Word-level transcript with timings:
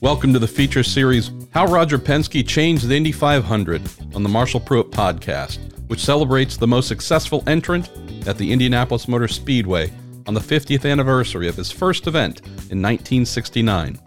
Welcome 0.00 0.32
to 0.34 0.38
the 0.38 0.46
feature 0.46 0.84
series 0.84 1.32
How 1.50 1.66
Roger 1.66 1.98
Penske 1.98 2.46
Changed 2.46 2.86
the 2.86 2.96
Indy 2.96 3.10
500 3.10 3.82
on 4.14 4.22
the 4.22 4.28
Marshall 4.28 4.60
Pruett 4.60 4.90
podcast, 4.90 5.58
which 5.88 6.04
celebrates 6.04 6.56
the 6.56 6.68
most 6.68 6.86
successful 6.86 7.42
entrant 7.48 7.90
at 8.24 8.38
the 8.38 8.52
Indianapolis 8.52 9.08
Motor 9.08 9.26
Speedway 9.26 9.92
on 10.28 10.34
the 10.34 10.40
50th 10.40 10.88
anniversary 10.88 11.48
of 11.48 11.56
his 11.56 11.72
first 11.72 12.06
event 12.06 12.42
in 12.70 12.80
1969. 12.80 13.98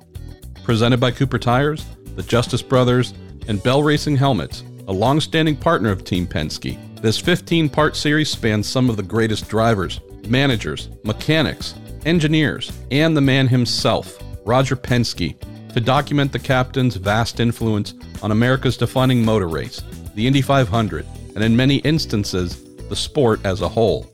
Presented 0.63 1.01
by 1.01 1.11
Cooper 1.11 1.37
Tires, 1.37 1.85
the 2.15 2.23
Justice 2.23 2.61
Brothers, 2.61 3.13
and 3.49 3.61
Bell 3.61 3.83
Racing 3.83 4.15
Helmets, 4.15 4.63
a 4.87 4.93
long 4.93 5.19
standing 5.19 5.57
partner 5.57 5.91
of 5.91 6.05
Team 6.05 6.25
Penske. 6.25 6.79
This 7.01 7.17
15 7.17 7.67
part 7.67 7.97
series 7.97 8.29
spans 8.29 8.65
some 8.65 8.89
of 8.89 8.95
the 8.95 9.03
greatest 9.03 9.49
drivers, 9.49 9.99
managers, 10.25 10.87
mechanics, 11.03 11.75
engineers, 12.05 12.71
and 12.91 13.17
the 13.17 13.19
man 13.19 13.49
himself, 13.49 14.17
Roger 14.45 14.77
Penske, 14.77 15.35
to 15.71 15.81
document 15.81 16.31
the 16.31 16.39
captain's 16.39 16.95
vast 16.95 17.39
influence 17.39 17.93
on 18.21 18.31
America's 18.31 18.77
defining 18.77 19.23
motor 19.23 19.47
race, 19.47 19.81
the 20.15 20.27
Indy 20.27 20.41
500, 20.41 21.05
and 21.35 21.43
in 21.43 21.55
many 21.55 21.77
instances, 21.77 22.63
the 22.89 22.95
sport 22.95 23.39
as 23.45 23.61
a 23.61 23.69
whole. 23.69 24.11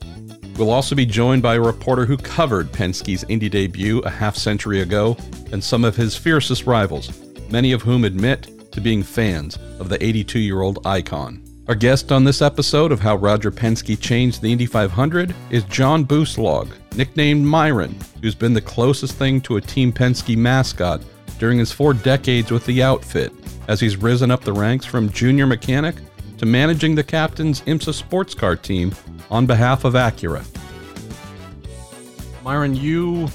We'll 0.58 0.72
also 0.72 0.96
be 0.96 1.06
joined 1.06 1.44
by 1.44 1.56
a 1.56 1.62
reporter 1.62 2.06
who 2.06 2.18
covered 2.18 2.72
Penske's 2.72 3.24
Indy 3.30 3.50
debut 3.50 4.00
a 4.00 4.10
half 4.10 4.36
century 4.36 4.82
ago 4.82 5.16
and 5.52 5.64
some 5.64 5.84
of 5.84 5.96
his 5.96 6.16
fiercest 6.16 6.66
rivals, 6.66 7.12
many 7.50 7.72
of 7.72 7.82
whom 7.82 8.06
admit 8.06 8.72
to 8.72 8.82
being 8.82 9.04
fans 9.04 9.58
of 9.80 9.90
the 9.90 10.04
82 10.04 10.40
year 10.40 10.62
old 10.62 10.86
icon. 10.86 11.44
Our 11.68 11.76
guest 11.76 12.12
on 12.12 12.24
this 12.24 12.42
episode 12.42 12.92
of 12.92 13.02
How 13.02 13.18
Roger 13.18 13.52
Penske 13.52 14.00
Changed 14.00 14.42
the 14.42 14.52
Indy 14.52 14.66
500 14.66 15.36
is 15.50 15.64
Jon 15.66 16.06
Bouslog, 16.06 16.72
nicknamed 16.96 17.46
Myron, 17.46 17.96
who's 18.22 18.36
been 18.36 18.54
the 18.54 18.62
closest 18.62 19.16
thing 19.16 19.42
to 19.42 19.58
a 19.58 19.62
Team 19.62 19.92
Penske 19.92 20.38
mascot 20.38 21.02
during 21.40 21.60
his 21.60 21.72
four 21.72 21.94
decades 21.94 22.52
with 22.52 22.66
the 22.66 22.82
outfit, 22.84 23.32
as 23.68 23.80
he's 23.80 23.98
risen 23.98 24.32
up 24.32 24.42
the 24.42 24.54
ranks 24.54 24.86
from 24.86 25.10
junior 25.12 25.46
mechanic 25.46 25.96
to 26.38 26.46
managing 26.46 26.96
the 26.96 27.04
captain's 27.04 27.62
IMSA 27.62 27.94
sports 27.94 28.34
car 28.34 28.56
team 28.56 28.94
on 29.30 29.46
behalf 29.46 29.86
of 29.86 29.94
Acura. 29.94 30.46
Myron, 32.44 32.76
you, 32.76 33.28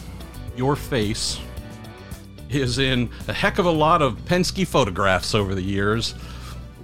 your 0.57 0.77
face 0.77 1.39
is 2.49 2.79
in 2.79 3.11
a 3.29 3.33
heck 3.33 3.59
of 3.59 3.67
a 3.67 3.71
lot 3.71 4.03
of 4.03 4.17
Penske 4.25 4.67
photographs 4.67 5.35
over 5.35 5.55
the 5.55 5.63
years. 5.63 6.13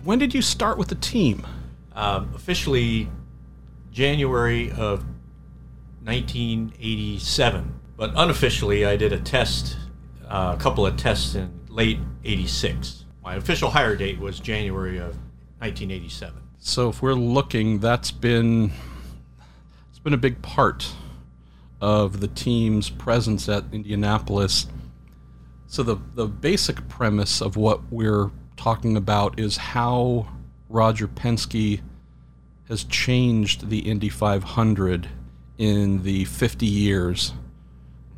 When 0.05 0.19
did 0.19 0.35
you 0.35 0.43
start 0.43 0.79
with 0.79 0.89
the 0.89 0.95
team? 0.97 1.47
Um, 1.95 2.33
officially, 2.35 3.09
January 3.91 4.71
of 4.73 5.05
1987, 6.05 7.81
but 7.97 8.13
unofficially, 8.15 8.87
I 8.87 8.97
did 8.97 9.13
a 9.13 9.19
test, 9.19 9.77
Uh, 10.29 10.55
a 10.57 10.61
couple 10.61 10.87
of 10.87 10.97
tests 10.97 11.35
in 11.35 11.51
late 11.69 11.99
'86. 12.25 13.05
My 13.25 13.37
official 13.37 13.71
hire 13.71 13.97
date 13.97 14.19
was 14.19 14.41
January 14.41 14.99
of 14.99 15.17
1987. 15.59 16.43
So, 16.59 16.91
if 16.91 17.01
we're 17.01 17.15
looking, 17.15 17.79
that's 17.79 18.11
been 18.11 18.73
it's 19.91 19.99
been 19.99 20.15
a 20.15 20.19
big 20.19 20.43
part 20.43 20.93
of 21.81 22.21
the 22.21 22.29
team's 22.29 22.91
presence 22.91 23.49
at 23.49 23.65
Indianapolis. 23.73 24.67
So 25.67 25.83
the 25.83 25.97
the 26.15 26.27
basic 26.27 26.89
premise 26.89 27.41
of 27.41 27.57
what 27.57 27.81
we're 27.91 28.31
talking 28.57 28.97
about 28.97 29.39
is 29.39 29.57
how 29.57 30.29
Roger 30.69 31.07
Penske 31.07 31.81
has 32.69 32.85
changed 32.85 33.71
the 33.71 33.81
Indy 33.81 34.09
500 34.09 35.09
in 35.57 36.03
the 36.03 36.25
50 36.27 36.67
years 36.67 37.33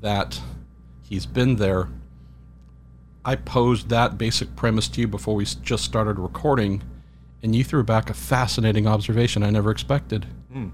that 0.01 0.41
he's 1.03 1.27
been 1.27 1.57
there. 1.57 1.89
I 3.25 3.37
posed 3.37 3.89
that 3.91 4.17
basic 4.17 4.57
premise 4.57 4.89
to 4.89 5.01
you 5.01 5.09
before 5.09 5.35
we 5.35 5.45
just 5.45 5.85
started 5.85 6.19
recording, 6.19 6.83
and 7.43 7.55
you 7.55 7.65
threw 7.65 7.83
back 7.83 8.09
a 8.09 8.15
fascinating 8.15 8.87
observation 8.87 9.43
I 9.43 9.51
never 9.51 9.71
expected. 9.71 10.27
Mm. 10.55 10.73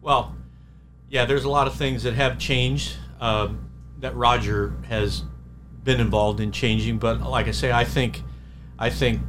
Well, 0.00 0.36
yeah, 1.08 1.24
there's 1.24 1.44
a 1.44 1.50
lot 1.50 1.66
of 1.66 1.74
things 1.74 2.04
that 2.04 2.14
have 2.14 2.38
changed 2.38 2.96
um, 3.20 3.70
that 3.98 4.14
Roger 4.14 4.74
has 4.88 5.24
been 5.82 6.00
involved 6.00 6.40
in 6.40 6.52
changing, 6.52 6.98
but 6.98 7.20
like 7.20 7.48
I 7.48 7.50
say, 7.50 7.72
I 7.72 7.84
think, 7.84 8.22
I 8.78 8.90
think 8.90 9.20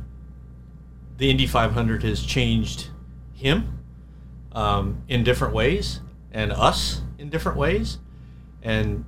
the 1.18 1.30
Indy 1.30 1.48
500 1.48 2.04
has 2.04 2.24
changed 2.24 2.90
him 3.34 3.80
um, 4.52 5.04
in 5.08 5.24
different 5.24 5.54
ways 5.54 6.00
and 6.32 6.52
us 6.52 7.02
in 7.18 7.30
different 7.30 7.58
ways 7.58 7.98
and 8.62 9.06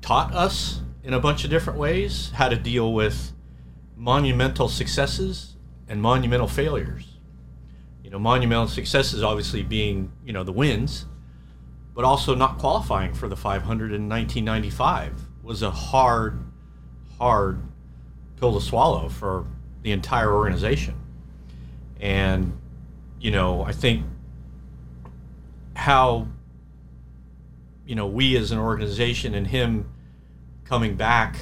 taught 0.00 0.32
us 0.34 0.80
in 1.04 1.12
a 1.12 1.20
bunch 1.20 1.44
of 1.44 1.50
different 1.50 1.78
ways 1.78 2.30
how 2.34 2.48
to 2.48 2.56
deal 2.56 2.92
with 2.92 3.32
monumental 3.96 4.68
successes 4.68 5.54
and 5.86 6.00
monumental 6.00 6.48
failures. 6.48 7.18
You 8.02 8.10
know, 8.10 8.18
monumental 8.18 8.68
successes 8.68 9.22
obviously 9.22 9.62
being, 9.62 10.10
you 10.24 10.32
know, 10.32 10.42
the 10.42 10.52
wins, 10.52 11.04
but 11.94 12.04
also 12.04 12.34
not 12.34 12.58
qualifying 12.58 13.14
for 13.14 13.28
the 13.28 13.36
500 13.36 13.92
in 13.92 14.08
1995 14.08 15.12
was 15.42 15.62
a 15.62 15.70
hard, 15.70 16.42
hard 17.18 17.62
pill 18.38 18.58
to 18.58 18.64
swallow 18.64 19.08
for 19.08 19.46
the 19.82 19.92
entire 19.92 20.32
organization. 20.32 20.94
And, 22.00 22.58
you 23.20 23.30
know, 23.30 23.62
I 23.62 23.72
think 23.72 24.04
how 25.74 26.28
you 27.86 27.94
know 27.94 28.06
we 28.06 28.36
as 28.36 28.50
an 28.52 28.58
organization 28.58 29.34
and 29.34 29.46
him 29.46 29.93
coming 30.64 30.96
back 30.96 31.36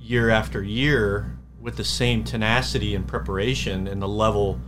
year 0.00 0.30
after 0.30 0.62
year 0.62 1.38
with 1.60 1.76
the 1.76 1.84
same 1.84 2.24
tenacity 2.24 2.94
and 2.94 3.06
preparation 3.06 3.86
and 3.86 4.00
the 4.00 4.08
level 4.08 4.60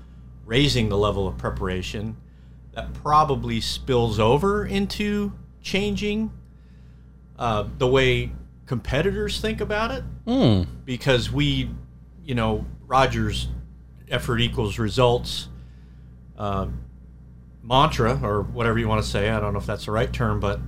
raising 0.44 0.88
the 0.88 0.98
level 0.98 1.28
of 1.28 1.38
preparation 1.38 2.16
that 2.72 2.92
probably 2.94 3.60
spills 3.60 4.18
over 4.18 4.64
into 4.64 5.32
changing 5.62 6.30
uh, 7.38 7.64
the 7.78 7.86
way 7.86 8.32
competitors 8.66 9.40
think 9.40 9.60
about 9.60 9.90
it 9.90 10.04
mm. 10.26 10.66
because 10.84 11.30
we 11.30 11.70
you 12.24 12.34
know 12.34 12.64
rogers 12.86 13.48
effort 14.10 14.40
equals 14.40 14.78
results 14.78 15.48
um, 16.36 16.80
mantra 17.62 18.18
or 18.22 18.42
whatever 18.42 18.78
you 18.78 18.88
want 18.88 19.02
to 19.02 19.08
say. 19.08 19.30
I 19.30 19.38
don't 19.40 19.52
know 19.52 19.58
if 19.58 19.66
that's 19.66 19.84
the 19.84 19.92
right 19.92 20.12
term, 20.12 20.40
but 20.40 20.60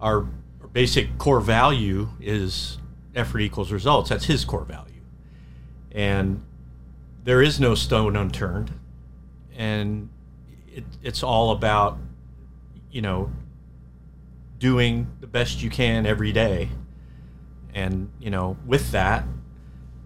our 0.00 0.26
basic 0.74 1.16
core 1.16 1.40
value 1.40 2.10
is 2.20 2.76
effort 3.14 3.38
equals 3.38 3.72
results. 3.72 4.10
That's 4.10 4.26
his 4.26 4.44
core 4.44 4.66
value. 4.66 5.00
And 5.90 6.44
there 7.22 7.40
is 7.40 7.58
no 7.58 7.74
stone 7.74 8.14
unturned. 8.14 8.72
And 9.56 10.10
it, 10.68 10.84
it's 11.02 11.22
all 11.22 11.52
about, 11.52 11.96
you 12.90 13.00
know, 13.00 13.32
doing 14.58 15.06
the 15.20 15.26
best 15.26 15.62
you 15.62 15.70
can 15.70 16.04
every 16.04 16.32
day. 16.32 16.68
And, 17.72 18.10
you 18.20 18.30
know, 18.30 18.58
with 18.66 18.90
that, 18.90 19.24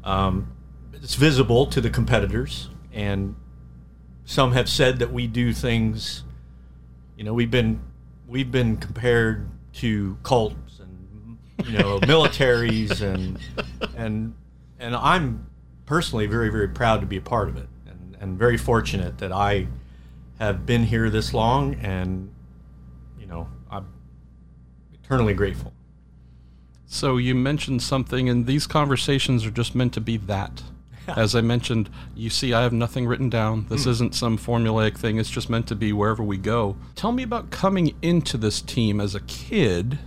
um, 0.04 0.52
it's 0.92 1.16
visible 1.16 1.66
to 1.66 1.80
the 1.80 1.90
competitors. 1.90 2.70
And 2.92 3.34
some 4.24 4.52
have 4.52 4.68
said 4.68 5.00
that 5.00 5.12
we 5.12 5.26
do 5.26 5.52
things 5.52 6.22
you 7.18 7.24
know, 7.24 7.34
we've 7.34 7.50
been 7.50 7.80
we've 8.28 8.52
been 8.52 8.76
compared 8.76 9.50
to 9.78 10.18
cults 10.22 10.80
and 10.80 11.38
you 11.64 11.78
know 11.78 11.98
militaries 12.02 13.00
and 13.00 13.38
and 13.96 14.34
and 14.78 14.94
I'm 14.94 15.46
personally 15.86 16.26
very 16.26 16.50
very 16.50 16.68
proud 16.68 17.00
to 17.00 17.06
be 17.06 17.16
a 17.16 17.20
part 17.20 17.48
of 17.48 17.56
it 17.56 17.68
and 17.86 18.16
and 18.20 18.38
very 18.38 18.56
fortunate 18.56 19.18
that 19.18 19.32
I 19.32 19.68
have 20.38 20.66
been 20.66 20.84
here 20.84 21.10
this 21.10 21.32
long 21.32 21.74
and 21.76 22.32
you 23.18 23.26
know 23.26 23.48
I'm 23.70 23.86
eternally 24.92 25.34
grateful. 25.34 25.72
So 26.86 27.18
you 27.18 27.34
mentioned 27.34 27.82
something 27.82 28.28
and 28.28 28.46
these 28.46 28.66
conversations 28.66 29.44
are 29.44 29.50
just 29.50 29.74
meant 29.74 29.92
to 29.94 30.00
be 30.00 30.16
that. 30.16 30.62
As 31.16 31.34
I 31.34 31.40
mentioned, 31.40 31.88
you 32.14 32.30
see, 32.30 32.52
I 32.52 32.62
have 32.62 32.72
nothing 32.72 33.06
written 33.06 33.30
down. 33.30 33.66
This 33.68 33.86
mm. 33.86 33.90
isn't 33.90 34.14
some 34.14 34.36
formulaic 34.36 34.96
thing. 34.96 35.18
It's 35.18 35.30
just 35.30 35.48
meant 35.48 35.66
to 35.68 35.74
be 35.74 35.92
wherever 35.92 36.22
we 36.22 36.36
go. 36.36 36.76
Tell 36.94 37.12
me 37.12 37.22
about 37.22 37.50
coming 37.50 37.94
into 38.02 38.36
this 38.36 38.60
team 38.60 39.00
as 39.00 39.14
a 39.14 39.20
kid 39.20 39.98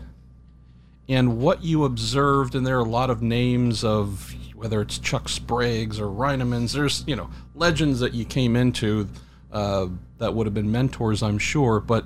and 1.09 1.39
what 1.39 1.63
you 1.63 1.85
observed. 1.85 2.55
And 2.55 2.65
there 2.65 2.77
are 2.77 2.85
a 2.85 2.89
lot 2.89 3.09
of 3.09 3.21
names 3.21 3.83
of 3.83 4.35
whether 4.55 4.79
it's 4.79 4.99
Chuck 4.99 5.27
Sprague's 5.27 5.99
or 5.99 6.05
Reinemann's. 6.05 6.73
There's, 6.73 7.03
you 7.07 7.15
know, 7.15 7.29
legends 7.55 7.99
that 8.01 8.13
you 8.13 8.25
came 8.25 8.55
into 8.55 9.09
uh, 9.51 9.87
that 10.19 10.35
would 10.35 10.45
have 10.45 10.53
been 10.53 10.71
mentors, 10.71 11.23
I'm 11.23 11.39
sure. 11.39 11.79
But 11.79 12.05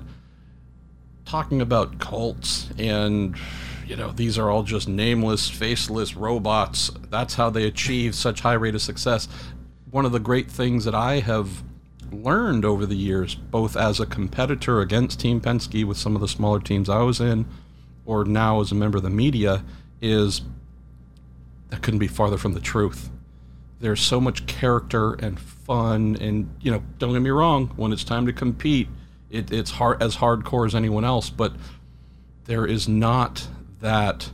talking 1.26 1.60
about 1.60 1.98
cults 1.98 2.70
and 2.78 3.36
you 3.86 3.94
know, 3.94 4.10
these 4.10 4.36
are 4.36 4.50
all 4.50 4.64
just 4.64 4.88
nameless, 4.88 5.48
faceless 5.48 6.16
robots. 6.16 6.90
That's 7.08 7.34
how 7.34 7.50
they 7.50 7.64
achieve 7.64 8.14
such 8.14 8.40
high 8.40 8.54
rate 8.54 8.74
of 8.74 8.82
success. 8.82 9.28
One 9.90 10.04
of 10.04 10.12
the 10.12 10.18
great 10.18 10.50
things 10.50 10.84
that 10.84 10.94
I 10.94 11.20
have 11.20 11.62
learned 12.10 12.64
over 12.64 12.84
the 12.84 12.96
years, 12.96 13.34
both 13.34 13.76
as 13.76 14.00
a 14.00 14.06
competitor 14.06 14.80
against 14.80 15.20
Team 15.20 15.40
Penske 15.40 15.84
with 15.84 15.96
some 15.96 16.16
of 16.16 16.20
the 16.20 16.28
smaller 16.28 16.60
teams 16.60 16.88
I 16.88 17.02
was 17.02 17.20
in, 17.20 17.46
or 18.04 18.24
now 18.24 18.60
as 18.60 18.72
a 18.72 18.74
member 18.74 18.98
of 18.98 19.04
the 19.04 19.10
media, 19.10 19.64
is 20.00 20.42
that 21.70 21.82
couldn't 21.82 22.00
be 22.00 22.08
farther 22.08 22.38
from 22.38 22.54
the 22.54 22.60
truth. 22.60 23.10
There's 23.78 24.00
so 24.00 24.20
much 24.20 24.46
character 24.46 25.14
and 25.14 25.38
fun, 25.38 26.16
and 26.20 26.52
you 26.60 26.70
know, 26.70 26.82
don't 26.98 27.12
get 27.12 27.22
me 27.22 27.30
wrong. 27.30 27.68
When 27.76 27.92
it's 27.92 28.04
time 28.04 28.26
to 28.26 28.32
compete, 28.32 28.88
it, 29.30 29.52
it's 29.52 29.72
hard 29.72 30.02
as 30.02 30.16
hardcore 30.16 30.66
as 30.66 30.74
anyone 30.74 31.04
else, 31.04 31.30
but 31.30 31.54
there 32.44 32.66
is 32.66 32.88
not 32.88 33.48
that 33.80 34.30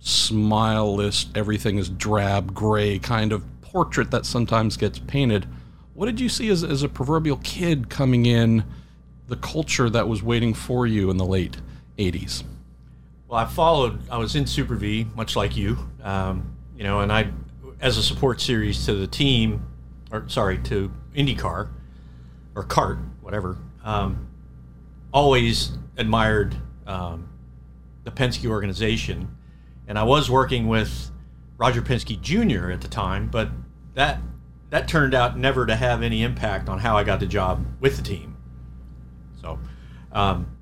smileless, 0.00 1.26
everything 1.34 1.78
is 1.78 1.88
drab, 1.88 2.54
gray 2.54 2.98
kind 2.98 3.32
of 3.32 3.44
portrait 3.62 4.10
that 4.10 4.26
sometimes 4.26 4.76
gets 4.76 4.98
painted. 4.98 5.46
What 5.94 6.06
did 6.06 6.20
you 6.20 6.28
see 6.28 6.48
as, 6.48 6.62
as 6.62 6.82
a 6.82 6.88
proverbial 6.88 7.38
kid 7.38 7.88
coming 7.88 8.26
in, 8.26 8.64
the 9.26 9.36
culture 9.36 9.88
that 9.88 10.06
was 10.06 10.22
waiting 10.22 10.52
for 10.52 10.86
you 10.86 11.10
in 11.10 11.16
the 11.16 11.24
late 11.24 11.56
80s? 11.98 12.44
Well, 13.28 13.40
I 13.40 13.46
followed, 13.46 13.98
I 14.10 14.18
was 14.18 14.36
in 14.36 14.46
Super 14.46 14.74
V, 14.74 15.06
much 15.16 15.34
like 15.34 15.56
you, 15.56 15.78
um, 16.02 16.54
you 16.76 16.84
know, 16.84 17.00
and 17.00 17.10
I, 17.10 17.30
as 17.80 17.96
a 17.96 18.02
support 18.02 18.40
series 18.40 18.84
to 18.86 18.94
the 18.94 19.06
team, 19.06 19.66
or 20.12 20.28
sorry, 20.28 20.58
to 20.58 20.92
IndyCar 21.16 21.68
or 22.54 22.62
CART, 22.64 22.98
whatever, 23.22 23.56
um, 23.82 24.28
always 25.12 25.72
admired 25.96 26.54
um, 26.86 27.28
the 28.04 28.10
Penske 28.10 28.48
organization. 28.48 29.36
And 29.86 29.98
I 29.98 30.04
was 30.04 30.30
working 30.30 30.68
with 30.68 31.10
Roger 31.58 31.82
Penske 31.82 32.20
Jr. 32.20 32.70
at 32.70 32.80
the 32.80 32.88
time, 32.88 33.28
but 33.28 33.48
that 33.94 34.20
that 34.70 34.88
turned 34.88 35.14
out 35.14 35.38
never 35.38 35.66
to 35.66 35.76
have 35.76 36.02
any 36.02 36.22
impact 36.22 36.68
on 36.68 36.78
how 36.78 36.96
I 36.96 37.04
got 37.04 37.20
the 37.20 37.26
job 37.26 37.64
with 37.80 37.96
the 37.96 38.02
team. 38.02 38.36
So, 39.40 39.58
um, 40.12 40.56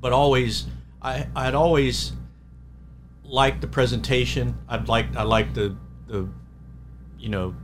but 0.00 0.12
always, 0.12 0.66
I 1.02 1.26
I'd 1.34 1.54
always 1.54 2.12
liked 3.24 3.60
the 3.60 3.66
presentation. 3.66 4.58
I'd 4.68 4.88
like 4.88 5.16
I 5.16 5.22
liked 5.22 5.54
the 5.54 5.76
the 6.06 6.28
you 7.18 7.28
know 7.28 7.54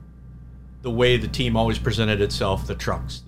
the 0.82 0.90
way 0.90 1.16
the 1.16 1.28
team 1.28 1.56
always 1.56 1.78
presented 1.78 2.20
itself, 2.20 2.66
the 2.66 2.74
trucks, 2.74 3.22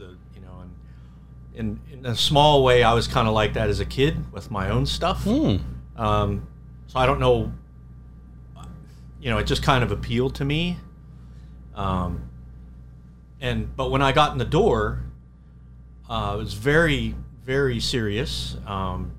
in 1.54 1.80
in 1.90 2.04
a 2.06 2.16
small 2.16 2.64
way, 2.64 2.82
I 2.82 2.92
was 2.94 3.06
kind 3.06 3.28
of 3.28 3.34
like 3.34 3.54
that 3.54 3.68
as 3.68 3.80
a 3.80 3.84
kid 3.84 4.32
with 4.32 4.50
my 4.50 4.70
own 4.70 4.86
stuff. 4.86 5.24
Hmm. 5.24 5.56
Um, 5.96 6.46
so 6.86 6.98
I 6.98 7.06
don't 7.06 7.20
know. 7.20 7.52
You 9.20 9.30
know, 9.30 9.38
it 9.38 9.44
just 9.44 9.62
kind 9.62 9.82
of 9.82 9.90
appealed 9.90 10.34
to 10.36 10.44
me. 10.44 10.76
Um, 11.74 12.28
and 13.40 13.74
but 13.76 13.90
when 13.90 14.02
I 14.02 14.12
got 14.12 14.32
in 14.32 14.38
the 14.38 14.44
door, 14.44 15.02
uh, 16.08 16.32
it 16.34 16.38
was 16.38 16.54
very 16.54 17.14
very 17.44 17.80
serious. 17.80 18.56
Um, 18.66 19.12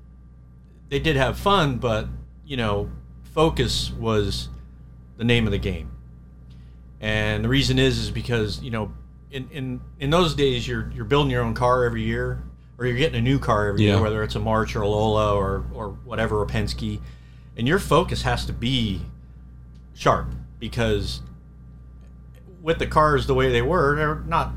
they 0.88 0.98
did 0.98 1.16
have 1.16 1.38
fun, 1.38 1.78
but 1.78 2.08
you 2.44 2.56
know, 2.56 2.90
focus 3.34 3.90
was 3.92 4.48
the 5.16 5.24
name 5.24 5.46
of 5.46 5.52
the 5.52 5.58
game. 5.58 5.90
And 7.00 7.44
the 7.44 7.48
reason 7.48 7.78
is 7.78 7.98
is 7.98 8.10
because 8.10 8.62
you 8.62 8.70
know, 8.70 8.92
in 9.30 9.48
in 9.50 9.80
in 10.00 10.10
those 10.10 10.34
days, 10.34 10.66
you're 10.66 10.90
you're 10.94 11.04
building 11.04 11.30
your 11.30 11.42
own 11.42 11.54
car 11.54 11.84
every 11.84 12.02
year, 12.02 12.42
or 12.78 12.86
you're 12.86 12.96
getting 12.96 13.18
a 13.18 13.22
new 13.22 13.38
car 13.38 13.68
every 13.68 13.84
Yeah. 13.84 13.94
year, 13.94 14.02
whether 14.02 14.22
it's 14.22 14.34
a 14.34 14.40
March 14.40 14.74
or 14.76 14.82
a 14.82 14.88
Lola 14.88 15.34
or 15.34 15.64
or 15.74 15.90
whatever, 16.04 16.42
a 16.42 16.46
Penske, 16.46 17.00
and 17.56 17.66
your 17.66 17.78
focus 17.78 18.22
has 18.22 18.44
to 18.46 18.52
be 18.52 19.02
sharp 19.94 20.28
because 20.58 21.20
with 22.62 22.78
the 22.78 22.86
cars 22.86 23.26
the 23.26 23.34
way 23.34 23.50
they 23.50 23.62
were, 23.62 23.96
they're 23.96 24.22
not 24.26 24.52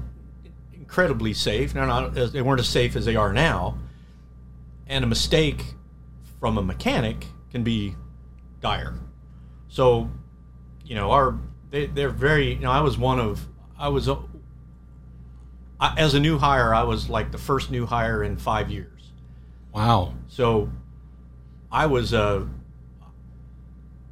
incredibly 0.74 1.34
safe. 1.34 1.74
They're 1.74 1.86
not 1.86 2.18
as, 2.18 2.32
they 2.32 2.42
weren't 2.42 2.60
as 2.60 2.68
safe 2.68 2.96
as 2.96 3.06
they 3.06 3.16
are 3.16 3.32
now, 3.34 3.78
and 4.88 5.04
a 5.04 5.08
mistake 5.08 5.76
from 6.40 6.58
a 6.58 6.62
mechanic 6.62 7.26
can 7.52 7.64
be 7.64 7.96
dire. 8.62 8.96
So, 9.68 10.10
you 10.84 10.96
know, 10.96 11.12
our 11.12 11.38
they, 11.72 11.86
they're 11.88 12.10
very. 12.10 12.54
You 12.54 12.60
know, 12.62 12.72
I 12.72 12.82
was 12.82 12.98
one 12.98 13.20
of 13.20 13.48
I 13.78 13.90
was. 13.90 14.10
I, 15.80 15.94
as 15.98 16.14
a 16.14 16.20
new 16.20 16.38
hire, 16.38 16.74
I 16.74 16.84
was 16.84 17.10
like 17.10 17.32
the 17.32 17.38
first 17.38 17.72
new 17.72 17.86
hire 17.86 18.24
in 18.24 18.36
five 18.38 18.70
years. 18.70 19.12
Wow. 19.74 20.14
So 20.28 20.70
I 21.72 21.86
was 21.86 22.12
a 22.14 22.48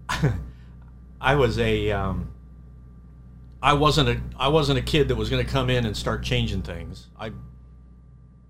I 1.22 1.36
was 1.36 1.58
a 1.60 1.92
um, 1.92 2.32
I 3.62 3.74
wasn't 3.74 4.10
a 4.10 4.22
I 4.38 4.48
wasn't 4.50 4.80
a 4.80 4.82
kid 4.82 5.08
that 5.10 5.16
was 5.16 5.30
going 5.30 5.46
to 5.46 5.52
come 5.52 5.70
in 5.70 5.86
and 5.86 5.96
start 5.98 6.24
changing 6.24 6.62
things. 6.62 7.08
I 7.20 7.28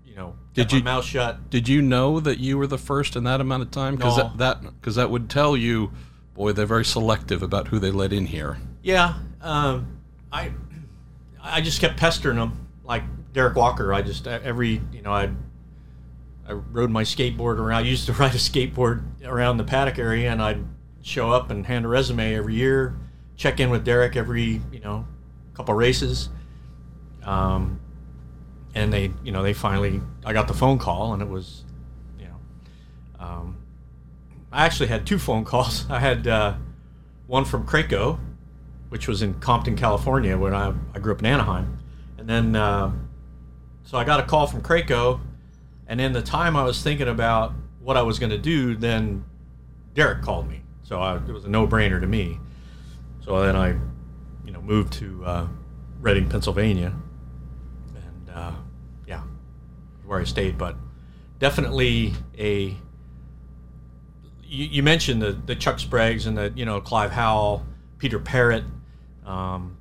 you 0.04 0.14
know 0.14 0.36
Did 0.54 0.62
kept 0.62 0.72
you- 0.74 0.78
my 0.80 0.84
mouth 0.92 1.04
shut. 1.04 1.50
Did 1.50 1.68
you 1.68 1.82
know 1.82 2.20
that 2.20 2.38
you 2.38 2.58
were 2.58 2.66
the 2.66 2.78
first 2.78 3.16
in 3.16 3.24
that 3.24 3.40
amount 3.40 3.62
of 3.62 3.70
time? 3.70 3.96
Because 3.96 4.16
No. 4.18 4.24
that 4.24 4.38
that 4.38 4.62
because 4.80 4.94
that 4.96 5.10
would 5.10 5.28
tell 5.28 5.56
you, 5.56 5.90
boy, 6.34 6.52
they're 6.52 6.66
very 6.66 6.84
selective 6.84 7.42
about 7.42 7.68
who 7.68 7.78
they 7.78 7.90
let 7.90 8.12
in 8.12 8.26
here. 8.26 8.58
Yeah, 8.82 9.14
um, 9.40 9.98
I 10.30 10.52
I 11.42 11.60
just 11.62 11.80
kept 11.80 11.96
pestering 11.96 12.36
them 12.36 12.67
like 12.88 13.04
Derek 13.32 13.54
Walker. 13.54 13.92
I 13.92 14.02
just 14.02 14.26
every 14.26 14.80
you 14.92 15.02
know 15.02 15.12
I 15.12 15.30
I 16.48 16.52
rode 16.52 16.90
my 16.90 17.04
skateboard 17.04 17.58
around. 17.58 17.84
I 17.84 17.86
used 17.86 18.06
to 18.06 18.12
ride 18.14 18.34
a 18.34 18.38
skateboard 18.38 19.04
around 19.24 19.58
the 19.58 19.64
paddock 19.64 19.98
area, 19.98 20.32
and 20.32 20.42
I'd 20.42 20.64
show 21.02 21.30
up 21.30 21.50
and 21.50 21.64
hand 21.64 21.84
a 21.84 21.88
resume 21.88 22.34
every 22.34 22.54
year. 22.54 22.98
Check 23.36 23.60
in 23.60 23.70
with 23.70 23.84
Derek 23.84 24.16
every 24.16 24.60
you 24.72 24.80
know 24.80 25.06
couple 25.54 25.74
races. 25.74 26.30
Um, 27.22 27.80
and 28.74 28.92
they 28.92 29.12
you 29.22 29.32
know 29.32 29.42
they 29.42 29.52
finally 29.52 30.00
I 30.24 30.32
got 30.32 30.48
the 30.48 30.54
phone 30.54 30.78
call, 30.78 31.12
and 31.12 31.22
it 31.22 31.28
was 31.28 31.64
you 32.18 32.26
know 32.26 33.24
um, 33.24 33.58
I 34.50 34.64
actually 34.64 34.88
had 34.88 35.06
two 35.06 35.18
phone 35.18 35.44
calls. 35.44 35.84
I 35.90 35.98
had 35.98 36.26
uh, 36.26 36.54
one 37.26 37.44
from 37.44 37.66
Kraco, 37.66 38.18
which 38.88 39.06
was 39.06 39.20
in 39.20 39.34
Compton, 39.34 39.76
California, 39.76 40.38
when 40.38 40.54
I, 40.54 40.72
I 40.94 40.98
grew 40.98 41.12
up 41.12 41.20
in 41.20 41.26
Anaheim. 41.26 41.77
And 42.28 42.54
then, 42.54 42.62
uh, 42.62 42.92
so 43.84 43.96
I 43.96 44.04
got 44.04 44.20
a 44.20 44.22
call 44.22 44.46
from 44.46 44.60
Kraco, 44.60 45.18
and 45.86 45.98
in 45.98 46.12
the 46.12 46.20
time 46.20 46.56
I 46.56 46.62
was 46.62 46.82
thinking 46.82 47.08
about 47.08 47.54
what 47.80 47.96
I 47.96 48.02
was 48.02 48.18
going 48.18 48.28
to 48.28 48.38
do, 48.38 48.76
then 48.76 49.24
Derek 49.94 50.20
called 50.20 50.46
me. 50.46 50.60
So 50.82 51.00
I, 51.00 51.16
it 51.16 51.32
was 51.32 51.46
a 51.46 51.48
no-brainer 51.48 51.98
to 51.98 52.06
me. 52.06 52.38
So 53.24 53.40
then 53.40 53.56
I, 53.56 53.68
you 54.44 54.52
know, 54.52 54.60
moved 54.60 54.92
to 54.94 55.24
uh, 55.24 55.46
Reading, 56.02 56.28
Pennsylvania, 56.28 56.92
and 57.96 58.30
uh, 58.34 58.52
yeah, 59.06 59.22
where 60.04 60.20
I 60.20 60.24
stayed. 60.24 60.58
But 60.58 60.76
definitely 61.38 62.12
a 62.38 62.76
you, 64.44 64.66
you 64.66 64.82
mentioned 64.82 65.22
the, 65.22 65.32
the 65.32 65.56
Chuck 65.56 65.78
Spragues 65.78 66.26
and 66.26 66.36
the 66.36 66.52
you 66.54 66.66
know 66.66 66.82
Clive 66.82 67.10
Howell, 67.10 67.64
Peter 67.96 68.18
Parrott, 68.18 68.64
um, 69.24 69.77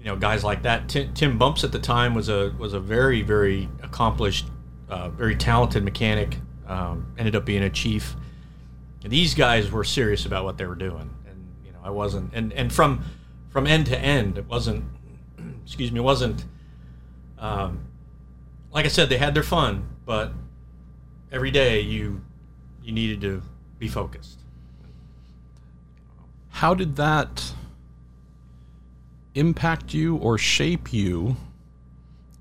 you 0.00 0.06
know 0.06 0.16
guys 0.16 0.42
like 0.42 0.62
that. 0.62 0.88
Tim, 0.88 1.12
Tim 1.12 1.38
Bumps 1.38 1.62
at 1.62 1.72
the 1.72 1.78
time 1.78 2.14
was 2.14 2.28
a 2.28 2.54
was 2.58 2.72
a 2.72 2.80
very 2.80 3.20
very 3.22 3.68
accomplished, 3.82 4.46
uh, 4.88 5.10
very 5.10 5.36
talented 5.36 5.84
mechanic. 5.84 6.38
Um, 6.66 7.12
ended 7.18 7.36
up 7.36 7.44
being 7.44 7.64
a 7.64 7.70
chief. 7.70 8.14
And 9.02 9.12
these 9.12 9.34
guys 9.34 9.70
were 9.70 9.82
serious 9.82 10.24
about 10.24 10.44
what 10.44 10.56
they 10.56 10.66
were 10.66 10.74
doing, 10.74 11.10
and 11.26 11.54
you 11.64 11.72
know 11.72 11.78
I 11.84 11.90
wasn't. 11.90 12.32
And 12.32 12.52
and 12.54 12.72
from 12.72 13.04
from 13.50 13.66
end 13.66 13.86
to 13.86 13.98
end, 13.98 14.38
it 14.38 14.46
wasn't. 14.46 14.84
excuse 15.64 15.92
me, 15.92 16.00
it 16.00 16.02
wasn't. 16.02 16.44
Um, 17.38 17.86
like 18.72 18.84
I 18.84 18.88
said, 18.88 19.08
they 19.08 19.18
had 19.18 19.34
their 19.34 19.42
fun, 19.42 19.88
but 20.06 20.32
every 21.30 21.50
day 21.50 21.80
you 21.80 22.22
you 22.82 22.92
needed 22.92 23.20
to 23.22 23.42
be 23.78 23.88
focused. 23.88 24.40
How 26.48 26.74
did 26.74 26.96
that 26.96 27.52
impact 29.34 29.94
you 29.94 30.16
or 30.16 30.38
shape 30.38 30.92
you 30.92 31.36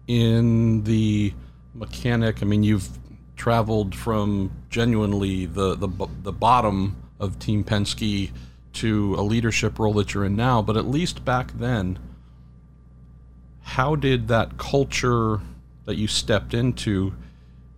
in 0.07 0.83
the 0.83 1.33
mechanic? 1.73 2.41
I 2.41 2.45
mean, 2.45 2.63
you've 2.63 2.89
traveled 3.35 3.95
from 3.95 4.51
genuinely 4.69 5.45
the 5.45 5.75
the, 5.75 5.87
the 6.23 6.31
bottom 6.31 6.95
of 7.19 7.39
Team 7.39 7.63
Penske 7.63 8.31
to 8.73 9.15
a 9.15 9.21
leadership 9.21 9.79
role 9.79 9.93
that 9.93 10.13
you're 10.13 10.25
in 10.25 10.35
now, 10.35 10.61
but 10.61 10.77
at 10.77 10.85
least 10.85 11.25
back 11.25 11.51
then, 11.57 11.99
how 13.61 13.95
did 13.95 14.27
that 14.27 14.57
culture 14.57 15.41
that 15.85 15.95
you 15.95 16.07
stepped 16.07 16.53
into 16.53 17.13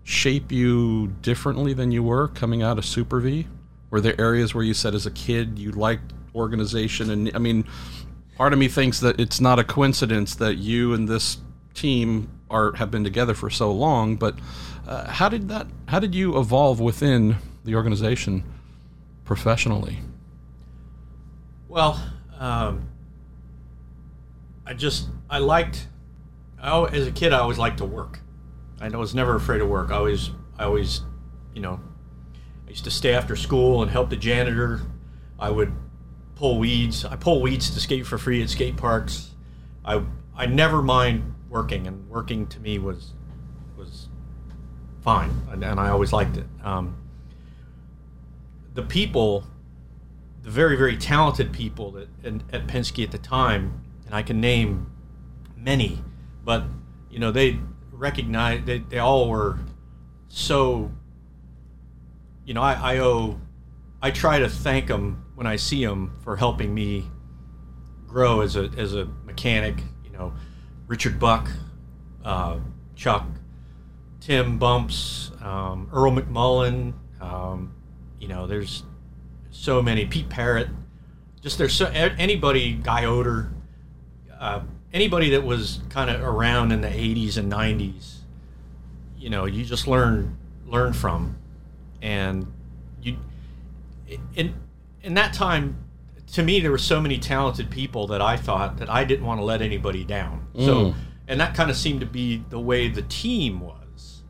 shape 0.03 0.51
you 0.51 1.07
differently 1.21 1.73
than 1.73 1.91
you 1.91 2.03
were 2.03 2.27
coming 2.27 2.61
out 2.61 2.77
of 2.77 2.85
Super 2.85 3.19
V? 3.19 3.47
Were 3.89 4.01
there 4.01 4.19
areas 4.19 4.53
where 4.53 4.63
you 4.63 4.73
said 4.73 4.95
as 4.95 5.05
a 5.05 5.11
kid 5.11 5.59
you 5.59 5.71
liked 5.71 6.13
organization? 6.35 7.09
And 7.09 7.31
I 7.35 7.39
mean, 7.39 7.65
part 8.35 8.53
of 8.53 8.59
me 8.59 8.67
thinks 8.67 8.99
that 8.99 9.19
it's 9.19 9.39
not 9.39 9.59
a 9.59 9.63
coincidence 9.63 10.35
that 10.35 10.57
you 10.57 10.93
and 10.93 11.07
this 11.07 11.37
team 11.73 12.29
are 12.49 12.73
have 12.73 12.91
been 12.91 13.03
together 13.03 13.33
for 13.33 13.49
so 13.49 13.71
long. 13.71 14.15
But 14.15 14.35
uh, 14.87 15.09
how 15.09 15.29
did 15.29 15.47
that? 15.49 15.67
How 15.87 15.99
did 15.99 16.15
you 16.15 16.39
evolve 16.39 16.79
within 16.79 17.37
the 17.63 17.75
organization 17.75 18.43
professionally? 19.23 19.99
Well, 21.67 22.01
um, 22.37 22.89
I 24.65 24.73
just 24.73 25.07
I 25.29 25.39
liked. 25.39 25.87
I, 26.61 26.83
as 26.85 27.07
a 27.07 27.11
kid, 27.11 27.33
I 27.33 27.39
always 27.39 27.57
liked 27.57 27.77
to 27.77 27.85
work. 27.85 28.19
I 28.79 28.89
was 28.89 29.13
never 29.13 29.35
afraid 29.35 29.61
of 29.61 29.69
work. 29.69 29.91
I 29.91 29.95
always, 29.95 30.31
I 30.57 30.63
always, 30.63 31.01
you 31.53 31.61
know, 31.61 31.79
I 32.65 32.69
used 32.69 32.83
to 32.85 32.91
stay 32.91 33.13
after 33.13 33.35
school 33.35 33.81
and 33.83 33.91
help 33.91 34.09
the 34.09 34.15
janitor. 34.15 34.81
I 35.39 35.51
would 35.51 35.71
pull 36.41 36.57
weeds. 36.57 37.05
I 37.05 37.15
pull 37.17 37.39
weeds 37.39 37.69
to 37.69 37.79
skate 37.79 38.07
for 38.07 38.17
free 38.17 38.41
at 38.41 38.49
skate 38.49 38.75
parks. 38.75 39.29
I 39.85 40.03
I 40.35 40.47
never 40.47 40.81
mind 40.81 41.35
working, 41.49 41.85
and 41.85 42.09
working 42.09 42.47
to 42.47 42.59
me 42.59 42.79
was 42.79 43.13
was 43.77 44.09
fine, 45.03 45.29
and, 45.51 45.63
and 45.63 45.79
I 45.79 45.89
always 45.89 46.11
liked 46.11 46.37
it. 46.37 46.47
Um, 46.63 46.97
the 48.73 48.81
people, 48.81 49.45
the 50.41 50.49
very 50.49 50.75
very 50.75 50.97
talented 50.97 51.53
people 51.53 51.91
that 51.91 52.09
at 52.25 52.65
Penske 52.65 53.03
at 53.03 53.11
the 53.11 53.19
time, 53.19 53.83
and 54.07 54.15
I 54.15 54.23
can 54.23 54.41
name 54.41 54.91
many, 55.55 56.03
but 56.43 56.63
you 57.11 57.19
know 57.19 57.31
they 57.31 57.59
recognized 57.91 58.65
they, 58.65 58.79
they 58.79 58.97
all 58.97 59.29
were 59.29 59.59
so 60.27 60.91
you 62.45 62.55
know 62.55 62.63
I, 62.63 62.95
I 62.95 62.97
owe 62.97 63.39
I 64.01 64.09
try 64.09 64.39
to 64.39 64.49
thank 64.49 64.87
them 64.87 65.23
when 65.41 65.47
I 65.47 65.55
see 65.55 65.83
them 65.83 66.15
for 66.23 66.35
helping 66.35 66.71
me 66.71 67.09
grow 68.05 68.41
as 68.41 68.55
a 68.55 68.69
as 68.77 68.93
a 68.93 69.05
mechanic. 69.25 69.81
You 70.05 70.11
know, 70.11 70.33
Richard 70.85 71.19
Buck, 71.19 71.49
uh, 72.23 72.59
Chuck, 72.95 73.25
Tim 74.19 74.59
Bumps, 74.59 75.31
um, 75.41 75.89
Earl 75.91 76.11
McMullen. 76.11 76.93
Um, 77.19 77.73
you 78.19 78.27
know, 78.27 78.45
there's 78.45 78.83
so 79.49 79.81
many. 79.81 80.05
Pete 80.05 80.29
Parrott. 80.29 80.67
Just 81.41 81.57
there's 81.57 81.73
so 81.73 81.87
anybody. 81.87 82.73
Guy 82.73 83.05
Oder. 83.05 83.51
Uh, 84.39 84.61
anybody 84.93 85.31
that 85.31 85.43
was 85.43 85.79
kind 85.89 86.11
of 86.11 86.21
around 86.21 86.71
in 86.71 86.81
the 86.81 86.87
80s 86.87 87.37
and 87.37 87.51
90s. 87.51 88.17
You 89.17 89.31
know, 89.31 89.45
you 89.45 89.65
just 89.65 89.87
learn 89.87 90.37
learn 90.67 90.93
from, 90.93 91.35
and 91.99 92.45
you 93.01 93.17
in 94.35 94.53
in 95.03 95.13
that 95.15 95.33
time 95.33 95.83
to 96.33 96.43
me 96.43 96.59
there 96.59 96.71
were 96.71 96.77
so 96.77 97.01
many 97.01 97.17
talented 97.17 97.69
people 97.69 98.07
that 98.07 98.21
I 98.21 98.37
thought 98.37 98.77
that 98.77 98.89
I 98.89 99.03
didn't 99.03 99.25
want 99.25 99.39
to 99.39 99.43
let 99.45 99.61
anybody 99.61 100.03
down. 100.03 100.47
Mm. 100.55 100.65
So 100.65 100.95
and 101.27 101.39
that 101.39 101.55
kind 101.55 101.69
of 101.69 101.77
seemed 101.77 102.01
to 102.01 102.05
be 102.05 102.43
the 102.49 102.59
way 102.59 102.87
the 102.87 103.01
team 103.03 103.59
was. 103.59 104.23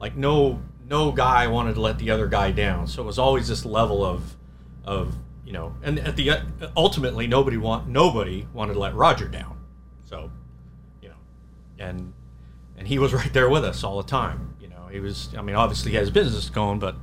Like 0.00 0.16
no 0.16 0.62
no 0.88 1.12
guy 1.12 1.46
wanted 1.46 1.74
to 1.74 1.80
let 1.80 1.98
the 1.98 2.10
other 2.10 2.26
guy 2.26 2.50
down. 2.50 2.86
So 2.86 3.02
it 3.02 3.06
was 3.06 3.18
always 3.18 3.48
this 3.48 3.64
level 3.64 4.04
of 4.04 4.36
of 4.84 5.16
you 5.44 5.52
know, 5.52 5.74
and 5.82 5.98
at 5.98 6.16
the 6.16 6.42
ultimately 6.76 7.26
nobody 7.26 7.56
want 7.56 7.88
nobody 7.88 8.46
wanted 8.52 8.74
to 8.74 8.78
let 8.78 8.94
Roger 8.94 9.28
down. 9.28 9.58
So, 10.04 10.30
you 11.02 11.10
know, 11.10 11.16
and 11.78 12.12
and 12.78 12.88
he 12.88 12.98
was 12.98 13.12
right 13.14 13.32
there 13.32 13.48
with 13.48 13.64
us 13.64 13.84
all 13.84 14.00
the 14.00 14.08
time. 14.08 14.56
You 14.60 14.68
know, 14.68 14.88
he 14.90 15.00
was. 15.00 15.34
I 15.36 15.42
mean, 15.42 15.56
obviously 15.56 15.92
he 15.92 15.96
has 15.98 16.10
business 16.10 16.48
going, 16.50 16.78
but 16.78 16.96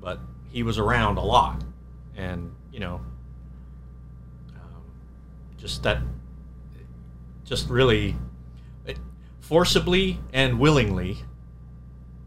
but 0.00 0.20
he 0.50 0.62
was 0.62 0.78
around 0.78 1.16
a 1.16 1.24
lot, 1.24 1.62
and 2.20 2.54
you 2.70 2.80
know, 2.80 3.00
um, 4.54 4.82
just 5.56 5.82
that, 5.82 5.98
just 7.44 7.68
really, 7.68 8.14
it, 8.84 8.98
forcibly 9.40 10.20
and 10.32 10.60
willingly, 10.60 11.18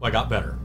I 0.02 0.10
got 0.10 0.28
better. 0.28 0.58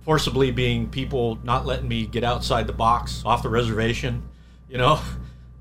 Forcibly 0.00 0.50
being 0.50 0.88
people 0.88 1.38
not 1.44 1.66
letting 1.66 1.88
me 1.88 2.06
get 2.06 2.24
outside 2.24 2.66
the 2.66 2.72
box, 2.72 3.22
off 3.26 3.42
the 3.42 3.50
reservation, 3.50 4.26
you 4.68 4.78
know, 4.78 4.98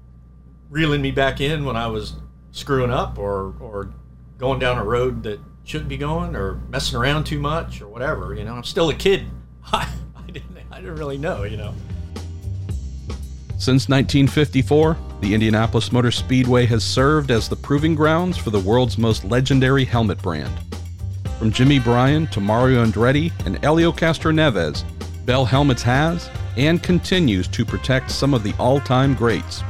reeling 0.69 1.01
me 1.01 1.11
back 1.11 1.41
in 1.41 1.65
when 1.65 1.75
I 1.75 1.87
was 1.87 2.15
screwing 2.51 2.91
up 2.91 3.19
or 3.19 3.53
or 3.59 3.93
going 4.37 4.59
down 4.59 4.77
a 4.77 4.83
road 4.83 5.23
that 5.23 5.39
shouldn't 5.65 5.89
be 5.89 5.97
going 5.97 6.35
or 6.35 6.61
messing 6.69 6.97
around 6.97 7.25
too 7.25 7.39
much 7.39 7.81
or 7.81 7.89
whatever. 7.89 8.33
You 8.33 8.45
know, 8.45 8.53
I'm 8.53 8.63
still 8.63 8.89
a 8.89 8.95
kid. 8.95 9.25
I 9.73 9.89
didn't, 10.27 10.57
I 10.71 10.79
didn't 10.79 10.95
really 10.95 11.17
know, 11.17 11.43
you 11.43 11.57
know. 11.57 11.73
Since 13.59 13.89
1954, 13.89 14.95
the 15.21 15.33
Indianapolis 15.33 15.91
Motor 15.91 16.11
Speedway 16.11 16.67
has 16.67 16.83
served 16.83 17.31
as 17.31 17.49
the 17.49 17.55
proving 17.55 17.95
grounds 17.95 18.37
for 18.37 18.51
the 18.51 18.59
world's 18.59 18.99
most 18.99 19.25
legendary 19.25 19.83
helmet 19.83 20.21
brand. 20.21 20.53
From 21.39 21.51
Jimmy 21.51 21.79
Bryan 21.79 22.27
to 22.27 22.39
Mario 22.39 22.85
Andretti 22.85 23.31
and 23.47 23.57
Helio 23.63 23.91
Castroneves, 23.91 24.83
Bell 25.25 25.43
Helmets 25.43 25.81
has 25.81 26.29
and 26.55 26.83
continues 26.83 27.47
to 27.47 27.65
protect 27.65 28.11
some 28.11 28.35
of 28.35 28.43
the 28.43 28.53
all 28.59 28.79
time 28.79 29.15
greats. 29.15 29.63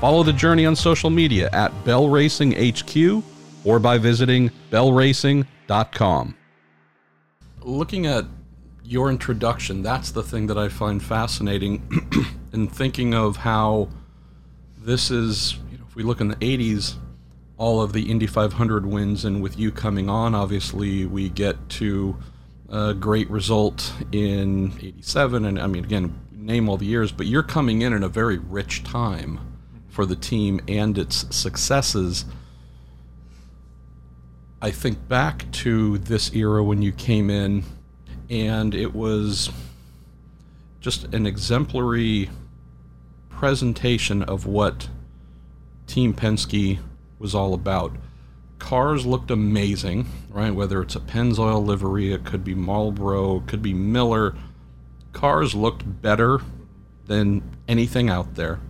Follow 0.00 0.22
the 0.22 0.32
journey 0.32 0.64
on 0.64 0.76
social 0.76 1.10
media 1.10 1.50
at 1.52 1.72
Bell 1.84 2.08
Racing 2.08 2.52
HQ 2.52 3.24
or 3.64 3.80
by 3.80 3.98
visiting 3.98 4.48
bellracing.com. 4.70 6.36
Looking 7.62 8.06
at 8.06 8.24
your 8.88 9.10
introduction, 9.10 9.82
that's 9.82 10.12
the 10.12 10.22
thing 10.22 10.46
that 10.46 10.56
I 10.56 10.68
find 10.68 11.02
fascinating 11.02 11.82
in 12.54 12.68
thinking 12.68 13.12
of 13.12 13.36
how 13.36 13.90
this 14.78 15.10
is, 15.10 15.58
you 15.70 15.76
know, 15.76 15.84
if 15.86 15.94
we 15.94 16.02
look 16.02 16.22
in 16.22 16.28
the 16.28 16.36
80s, 16.36 16.94
all 17.58 17.82
of 17.82 17.92
the 17.92 18.10
Indy 18.10 18.26
500 18.26 18.86
wins, 18.86 19.26
and 19.26 19.42
with 19.42 19.58
you 19.58 19.70
coming 19.70 20.08
on, 20.08 20.34
obviously, 20.34 21.04
we 21.04 21.28
get 21.28 21.68
to 21.68 22.16
a 22.70 22.94
great 22.94 23.28
result 23.28 23.92
in 24.10 24.72
87. 24.78 25.44
And 25.44 25.58
I 25.58 25.66
mean, 25.66 25.84
again, 25.84 26.18
name 26.32 26.66
all 26.70 26.78
the 26.78 26.86
years, 26.86 27.12
but 27.12 27.26
you're 27.26 27.42
coming 27.42 27.82
in 27.82 27.92
in 27.92 28.02
a 28.02 28.08
very 28.08 28.38
rich 28.38 28.84
time 28.84 29.38
for 29.88 30.06
the 30.06 30.16
team 30.16 30.60
and 30.66 30.96
its 30.96 31.26
successes. 31.36 32.24
I 34.62 34.70
think 34.70 35.08
back 35.08 35.50
to 35.52 35.98
this 35.98 36.34
era 36.34 36.64
when 36.64 36.80
you 36.80 36.92
came 36.92 37.28
in 37.28 37.64
and 38.30 38.74
it 38.74 38.94
was 38.94 39.50
just 40.80 41.04
an 41.14 41.26
exemplary 41.26 42.30
presentation 43.30 44.22
of 44.22 44.46
what 44.46 44.88
Team 45.86 46.12
Penske 46.12 46.78
was 47.18 47.34
all 47.34 47.54
about. 47.54 47.92
Cars 48.58 49.06
looked 49.06 49.30
amazing, 49.30 50.06
right? 50.30 50.54
Whether 50.54 50.82
it's 50.82 50.96
a 50.96 51.00
Pennzoil 51.00 51.64
livery, 51.64 52.12
it 52.12 52.24
could 52.24 52.44
be 52.44 52.54
Marlboro, 52.54 53.38
it 53.38 53.46
could 53.46 53.62
be 53.62 53.72
Miller. 53.72 54.34
Cars 55.12 55.54
looked 55.54 56.02
better 56.02 56.40
than 57.06 57.42
anything 57.66 58.10
out 58.10 58.34
there. 58.34 58.60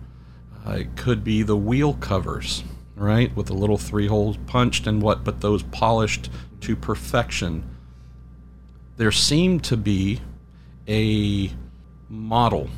Uh, 0.65 0.71
it 0.71 0.95
could 0.95 1.23
be 1.23 1.41
the 1.41 1.55
wheel 1.57 1.93
covers, 1.95 2.63
right? 2.95 3.35
With 3.35 3.47
the 3.47 3.53
little 3.53 3.77
three 3.77 4.07
holes 4.07 4.37
punched 4.45 4.87
and 4.87 5.01
what, 5.01 5.23
but 5.23 5.41
those 5.41 5.63
polished 5.63 6.29
to 6.61 6.75
perfection 6.75 7.63
there 8.99 9.13
seemed 9.13 9.63
to 9.63 9.77
be 9.77 10.19
a 10.85 11.49
model 12.09 12.69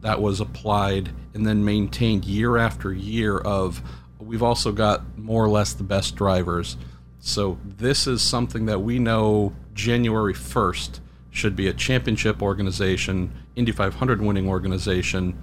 that 0.00 0.22
was 0.22 0.40
applied 0.40 1.10
and 1.34 1.44
then 1.44 1.64
maintained 1.64 2.24
year 2.24 2.56
after 2.56 2.92
year 2.92 3.38
of 3.38 3.82
we've 4.20 4.44
also 4.44 4.70
got 4.70 5.18
more 5.18 5.44
or 5.44 5.48
less 5.48 5.72
the 5.72 5.82
best 5.82 6.14
drivers. 6.14 6.76
So 7.18 7.58
this 7.64 8.06
is 8.06 8.22
something 8.22 8.66
that 8.66 8.80
we 8.80 9.00
know 9.00 9.56
January 9.74 10.34
1st 10.34 11.00
should 11.30 11.56
be 11.56 11.66
a 11.66 11.72
championship 11.72 12.42
organization, 12.42 13.32
Indy 13.56 13.72
500 13.72 14.22
winning 14.22 14.48
organization 14.48 15.36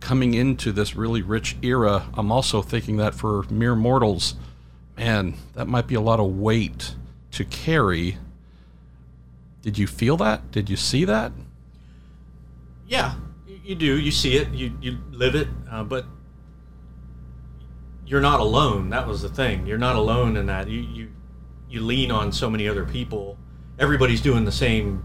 coming 0.00 0.34
into 0.34 0.72
this 0.72 0.94
really 0.94 1.22
rich 1.22 1.56
era. 1.62 2.04
I'm 2.12 2.30
also 2.30 2.60
thinking 2.60 2.98
that 2.98 3.14
for 3.14 3.44
mere 3.48 3.74
mortals, 3.74 4.34
man, 4.98 5.32
that 5.54 5.66
might 5.66 5.86
be 5.86 5.94
a 5.94 6.00
lot 6.02 6.20
of 6.20 6.38
weight 6.38 6.94
to 7.30 7.46
carry 7.46 8.18
did 9.62 9.78
you 9.78 9.86
feel 9.86 10.16
that? 10.18 10.50
Did 10.50 10.68
you 10.68 10.76
see 10.76 11.04
that? 11.04 11.32
Yeah, 12.86 13.14
you 13.64 13.74
do. 13.76 13.98
You 13.98 14.10
see 14.10 14.36
it. 14.36 14.50
You 14.50 14.76
you 14.80 14.98
live 15.10 15.34
it. 15.34 15.48
Uh, 15.70 15.84
but 15.84 16.04
you're 18.04 18.20
not 18.20 18.40
alone. 18.40 18.90
That 18.90 19.06
was 19.06 19.22
the 19.22 19.28
thing. 19.28 19.66
You're 19.66 19.78
not 19.78 19.96
alone 19.96 20.36
in 20.36 20.46
that. 20.46 20.68
You 20.68 20.80
you 20.80 21.08
you 21.70 21.80
lean 21.80 22.10
on 22.10 22.32
so 22.32 22.50
many 22.50 22.68
other 22.68 22.84
people. 22.84 23.38
Everybody's 23.78 24.20
doing 24.20 24.44
the 24.44 24.52
same. 24.52 25.04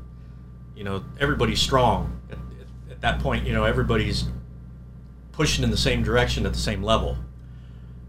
You 0.76 0.84
know, 0.84 1.04
everybody's 1.20 1.62
strong 1.62 2.20
at, 2.30 2.38
at, 2.38 2.92
at 2.92 3.02
that 3.02 3.20
point. 3.20 3.46
You 3.46 3.54
know, 3.54 3.64
everybody's 3.64 4.26
pushing 5.32 5.64
in 5.64 5.70
the 5.70 5.78
same 5.78 6.04
direction 6.04 6.46
at 6.46 6.54
the 6.54 6.60
same 6.60 6.82
level. 6.84 7.16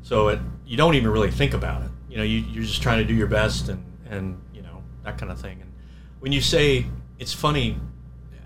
So 0.02 0.28
it, 0.28 0.40
you 0.66 0.78
don't 0.78 0.94
even 0.94 1.10
really 1.10 1.30
think 1.30 1.52
about 1.52 1.82
it. 1.82 1.90
You 2.08 2.16
know, 2.16 2.22
you, 2.22 2.38
you're 2.38 2.64
just 2.64 2.82
trying 2.82 2.98
to 2.98 3.04
do 3.04 3.14
your 3.14 3.26
best 3.26 3.68
and 3.68 3.84
and 4.08 4.40
you 4.54 4.62
know 4.62 4.82
that 5.04 5.18
kind 5.18 5.30
of 5.30 5.38
thing. 5.38 5.67
When 6.20 6.32
you 6.32 6.40
say 6.40 6.86
it's 7.18 7.32
funny, 7.32 7.78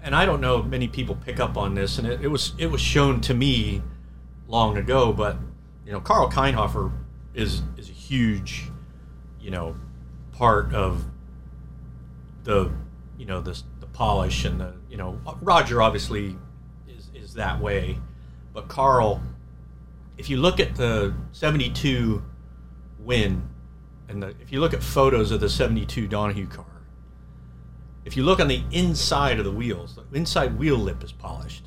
and 0.03 0.15
I 0.15 0.25
don't 0.27 0.41
know 0.41 0.63
many 0.63 0.89
people 0.89 1.15
pick 1.15 1.41
up 1.41 1.57
on 1.57 1.75
this, 1.75 1.99
and 1.99 2.07
it, 2.07 2.23
it 2.23 2.29
was 2.29 2.55
it 2.59 2.67
was 2.67 2.81
shown 2.81 3.21
to 3.23 3.35
me 3.35 3.83
long 4.49 4.77
ago, 4.77 5.13
but 5.13 5.37
you 5.85 5.93
know, 5.93 6.01
Karl 6.01 6.31
Kainhofer 6.31 6.93
is 7.35 7.63
is 7.77 7.89
a 7.89 7.93
huge, 7.93 8.71
you 9.41 9.51
know, 9.51 9.77
part 10.33 10.73
of 10.75 11.05
the 12.45 12.71
you 13.19 13.27
know 13.27 13.41
the 13.41 13.61
the 13.81 13.87
polish 13.87 14.45
and 14.45 14.61
the 14.61 14.75
you 14.89 14.97
know 14.97 15.21
Roger 15.41 15.83
obviously 15.83 16.37
is 16.89 17.11
is 17.15 17.35
that 17.35 17.61
way, 17.61 17.99
but 18.53 18.69
Karl, 18.69 19.23
if 20.19 20.29
you 20.29 20.37
look 20.37 20.61
at 20.61 20.77
the 20.77 21.15
'72 21.33 22.23
win, 22.99 23.49
and 24.09 24.23
the, 24.23 24.35
if 24.41 24.53
you 24.53 24.61
look 24.61 24.75
at 24.75 24.83
photos 24.83 25.31
of 25.31 25.41
the 25.41 25.49
'72 25.49 26.07
Donohue 26.07 26.47
car, 26.47 26.67
if 28.05 28.17
you 28.17 28.25
look 28.25 28.41
on 28.41 28.49
the 28.49 28.63
inside 28.73 29.39
of 29.39 29.45
the 29.45 29.53
wheels, 29.53 29.99
the 30.11 30.17
inside 30.17 30.59
wheel 30.59 30.77
lip 30.77 31.03
is 31.05 31.13
polished. 31.13 31.65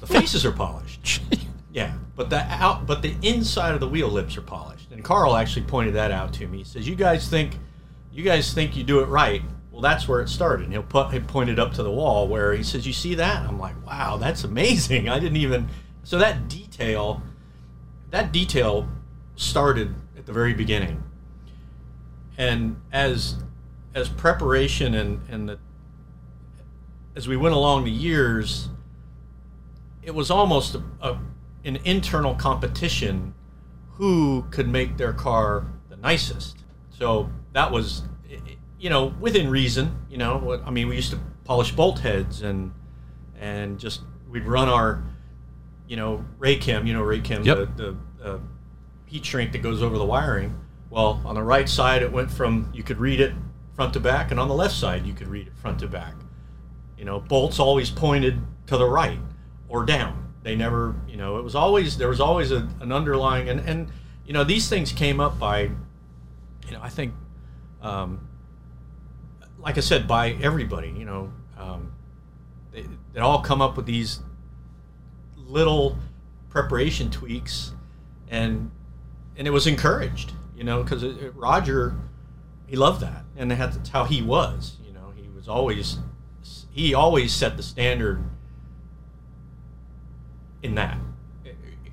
The 0.00 0.06
faces 0.06 0.44
are 0.44 0.52
polished. 0.52 1.22
Yeah, 1.70 1.92
but 2.16 2.30
the 2.30 2.40
out, 2.50 2.86
but 2.86 3.02
the 3.02 3.14
inside 3.22 3.74
of 3.74 3.80
the 3.80 3.88
wheel 3.88 4.08
lips 4.08 4.36
are 4.36 4.42
polished, 4.42 4.90
and 4.90 5.04
Karl 5.04 5.36
actually 5.36 5.66
pointed 5.66 5.94
that 5.94 6.10
out 6.10 6.32
to 6.34 6.46
me. 6.48 6.58
He 6.58 6.64
says, 6.64 6.88
"You 6.88 6.96
guys 6.96 7.28
think, 7.28 7.58
you 8.10 8.24
guys 8.24 8.54
think 8.54 8.74
you 8.74 8.82
do 8.82 9.00
it 9.00 9.04
right. 9.04 9.42
Well, 9.70 9.82
that's 9.82 10.08
where 10.08 10.20
it 10.20 10.28
started." 10.28 10.64
And 10.64 10.72
he'll 10.72 10.82
put 10.82 11.12
he 11.12 11.20
pointed 11.20 11.58
up 11.58 11.74
to 11.74 11.82
the 11.82 11.90
wall 11.90 12.26
where 12.26 12.54
he 12.54 12.62
says, 12.62 12.86
"You 12.86 12.94
see 12.94 13.14
that?" 13.16 13.46
I'm 13.46 13.60
like, 13.60 13.74
"Wow, 13.86 14.16
that's 14.16 14.44
amazing. 14.44 15.08
I 15.10 15.20
didn't 15.20 15.36
even." 15.36 15.68
So 16.04 16.18
that 16.18 16.48
detail, 16.48 17.22
that 18.10 18.32
detail 18.32 18.88
started 19.36 19.94
at 20.16 20.24
the 20.24 20.32
very 20.32 20.54
beginning, 20.54 21.02
and 22.38 22.80
as 22.92 23.36
as 23.94 24.08
preparation 24.08 24.94
and 24.94 25.20
and 25.28 25.48
the 25.48 25.58
as 27.16 27.26
we 27.26 27.36
went 27.36 27.54
along 27.54 27.84
the 27.84 27.90
years, 27.90 28.68
it 30.02 30.14
was 30.14 30.30
almost 30.30 30.74
a, 30.76 30.82
a 31.00 31.18
an 31.64 31.76
internal 31.84 32.34
competition 32.34 33.34
who 33.94 34.46
could 34.50 34.68
make 34.68 34.96
their 34.96 35.12
car 35.12 35.66
the 35.88 35.96
nicest. 35.96 36.58
So 36.90 37.30
that 37.52 37.72
was, 37.72 38.02
you 38.78 38.88
know, 38.90 39.06
within 39.20 39.50
reason. 39.50 39.98
You 40.08 40.18
know, 40.18 40.62
I 40.64 40.70
mean, 40.70 40.88
we 40.88 40.94
used 40.96 41.10
to 41.10 41.18
polish 41.44 41.72
bolt 41.72 41.98
heads 41.98 42.42
and 42.42 42.72
and 43.40 43.78
just 43.78 44.02
we'd 44.30 44.44
run 44.46 44.68
our, 44.68 45.02
you 45.88 45.96
know, 45.96 46.24
Raychem. 46.38 46.86
You 46.86 46.92
know, 46.94 47.02
Raychem, 47.02 47.44
Yep. 47.44 47.76
the, 47.76 47.96
the 48.22 48.30
uh, 48.34 48.38
heat 49.06 49.24
shrink 49.24 49.52
that 49.52 49.62
goes 49.62 49.82
over 49.82 49.98
the 49.98 50.04
wiring. 50.04 50.54
Well, 50.90 51.20
on 51.24 51.34
the 51.34 51.42
right 51.42 51.68
side, 51.68 52.02
it 52.02 52.12
went 52.12 52.30
from 52.30 52.70
you 52.72 52.82
could 52.84 52.98
read 52.98 53.20
it 53.20 53.32
front 53.78 53.92
to 53.92 54.00
back, 54.00 54.32
and 54.32 54.40
on 54.40 54.48
the 54.48 54.54
left 54.54 54.74
side, 54.74 55.06
you 55.06 55.14
could 55.14 55.28
read 55.28 55.46
it 55.46 55.56
front 55.56 55.78
to 55.78 55.86
back. 55.86 56.14
You 56.96 57.04
know, 57.04 57.20
bolts 57.20 57.60
always 57.60 57.90
pointed 57.90 58.40
to 58.66 58.76
the 58.76 58.84
right 58.84 59.20
or 59.68 59.84
down. 59.86 60.34
They 60.42 60.56
never, 60.56 60.96
you 61.06 61.16
know, 61.16 61.38
it 61.38 61.44
was 61.44 61.54
always 61.54 61.96
there 61.96 62.08
was 62.08 62.20
always 62.20 62.50
a, 62.50 62.68
an 62.80 62.90
underlying 62.90 63.48
and 63.48 63.60
and 63.60 63.88
you 64.26 64.32
know 64.32 64.42
these 64.42 64.68
things 64.68 64.90
came 64.90 65.20
up 65.20 65.38
by, 65.38 65.70
you 66.66 66.72
know, 66.72 66.80
I 66.82 66.88
think, 66.88 67.14
um, 67.80 68.26
like 69.58 69.76
I 69.76 69.80
said, 69.80 70.08
by 70.08 70.30
everybody. 70.42 70.88
You 70.88 71.04
know, 71.04 71.32
um, 71.56 71.92
they, 72.72 72.84
they 73.12 73.20
all 73.20 73.42
come 73.42 73.62
up 73.62 73.76
with 73.76 73.86
these 73.86 74.18
little 75.36 75.96
preparation 76.48 77.12
tweaks, 77.12 77.74
and 78.28 78.72
and 79.36 79.46
it 79.46 79.52
was 79.52 79.68
encouraged. 79.68 80.32
You 80.56 80.64
know, 80.64 80.82
because 80.82 81.04
Roger, 81.36 81.94
he 82.68 82.76
loved 82.76 83.00
that, 83.00 83.24
and 83.36 83.50
that's 83.50 83.88
how 83.88 84.04
he 84.04 84.22
was. 84.22 84.76
You 84.86 84.92
know, 84.92 85.12
he 85.16 85.28
was 85.28 85.48
always 85.48 85.98
he 86.70 86.94
always 86.94 87.34
set 87.34 87.56
the 87.56 87.62
standard 87.62 88.22
in 90.62 90.74
that 90.76 90.98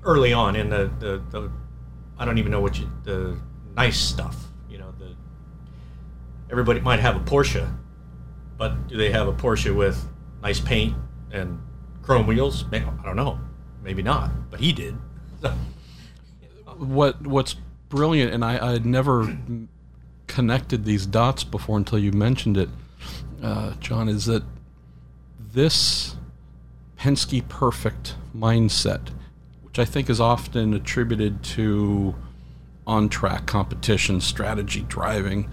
early 0.04 0.32
on 0.32 0.54
in 0.54 0.68
the, 0.68 0.90
the, 1.00 1.20
the 1.30 1.50
I 2.18 2.24
don't 2.24 2.38
even 2.38 2.52
know 2.52 2.60
what 2.60 2.78
you 2.78 2.88
the 3.02 3.36
nice 3.74 3.98
stuff 3.98 4.36
you 4.70 4.78
know 4.78 4.92
the 4.98 5.14
everybody 6.50 6.80
might 6.80 7.00
have 7.00 7.16
a 7.16 7.20
Porsche 7.20 7.68
but 8.56 8.86
do 8.86 8.96
they 8.96 9.10
have 9.10 9.26
a 9.26 9.32
Porsche 9.32 9.74
with 9.74 10.08
nice 10.42 10.60
paint 10.60 10.94
and 11.32 11.60
chrome 12.02 12.26
wheels? 12.26 12.64
I 12.72 12.78
don't 13.04 13.16
know. 13.16 13.40
Maybe 13.82 14.02
not 14.02 14.30
but 14.50 14.60
he 14.60 14.72
did. 14.72 14.96
What 16.78 17.26
what's 17.26 17.56
brilliant, 17.88 18.34
and 18.34 18.44
I, 18.44 18.74
I 18.74 18.78
never 18.78 19.34
connected 20.26 20.84
these 20.84 21.06
dots 21.06 21.44
before 21.44 21.76
until 21.76 21.98
you 21.98 22.12
mentioned 22.12 22.56
it, 22.56 22.68
uh, 23.42 23.72
Jon, 23.80 24.08
is 24.08 24.26
that 24.26 24.42
this 25.52 26.16
Penske 26.98 27.46
perfect 27.48 28.16
mindset, 28.34 29.10
which 29.62 29.78
I 29.78 29.84
think 29.84 30.10
is 30.10 30.20
often 30.20 30.74
attributed 30.74 31.42
to 31.44 32.14
on 32.86 33.08
track 33.08 33.46
competition, 33.46 34.20
strategy, 34.20 34.82
driving, 34.82 35.50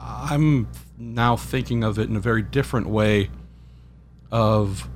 I'm 0.00 0.68
now 0.96 1.36
thinking 1.36 1.84
of 1.84 1.98
it 1.98 2.08
in 2.08 2.16
a 2.16 2.20
very 2.20 2.42
different 2.42 2.88
way 2.88 3.30
of 4.30 4.88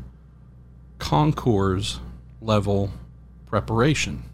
concours 0.98 2.00
level 2.40 2.90
preparation. 3.46 4.24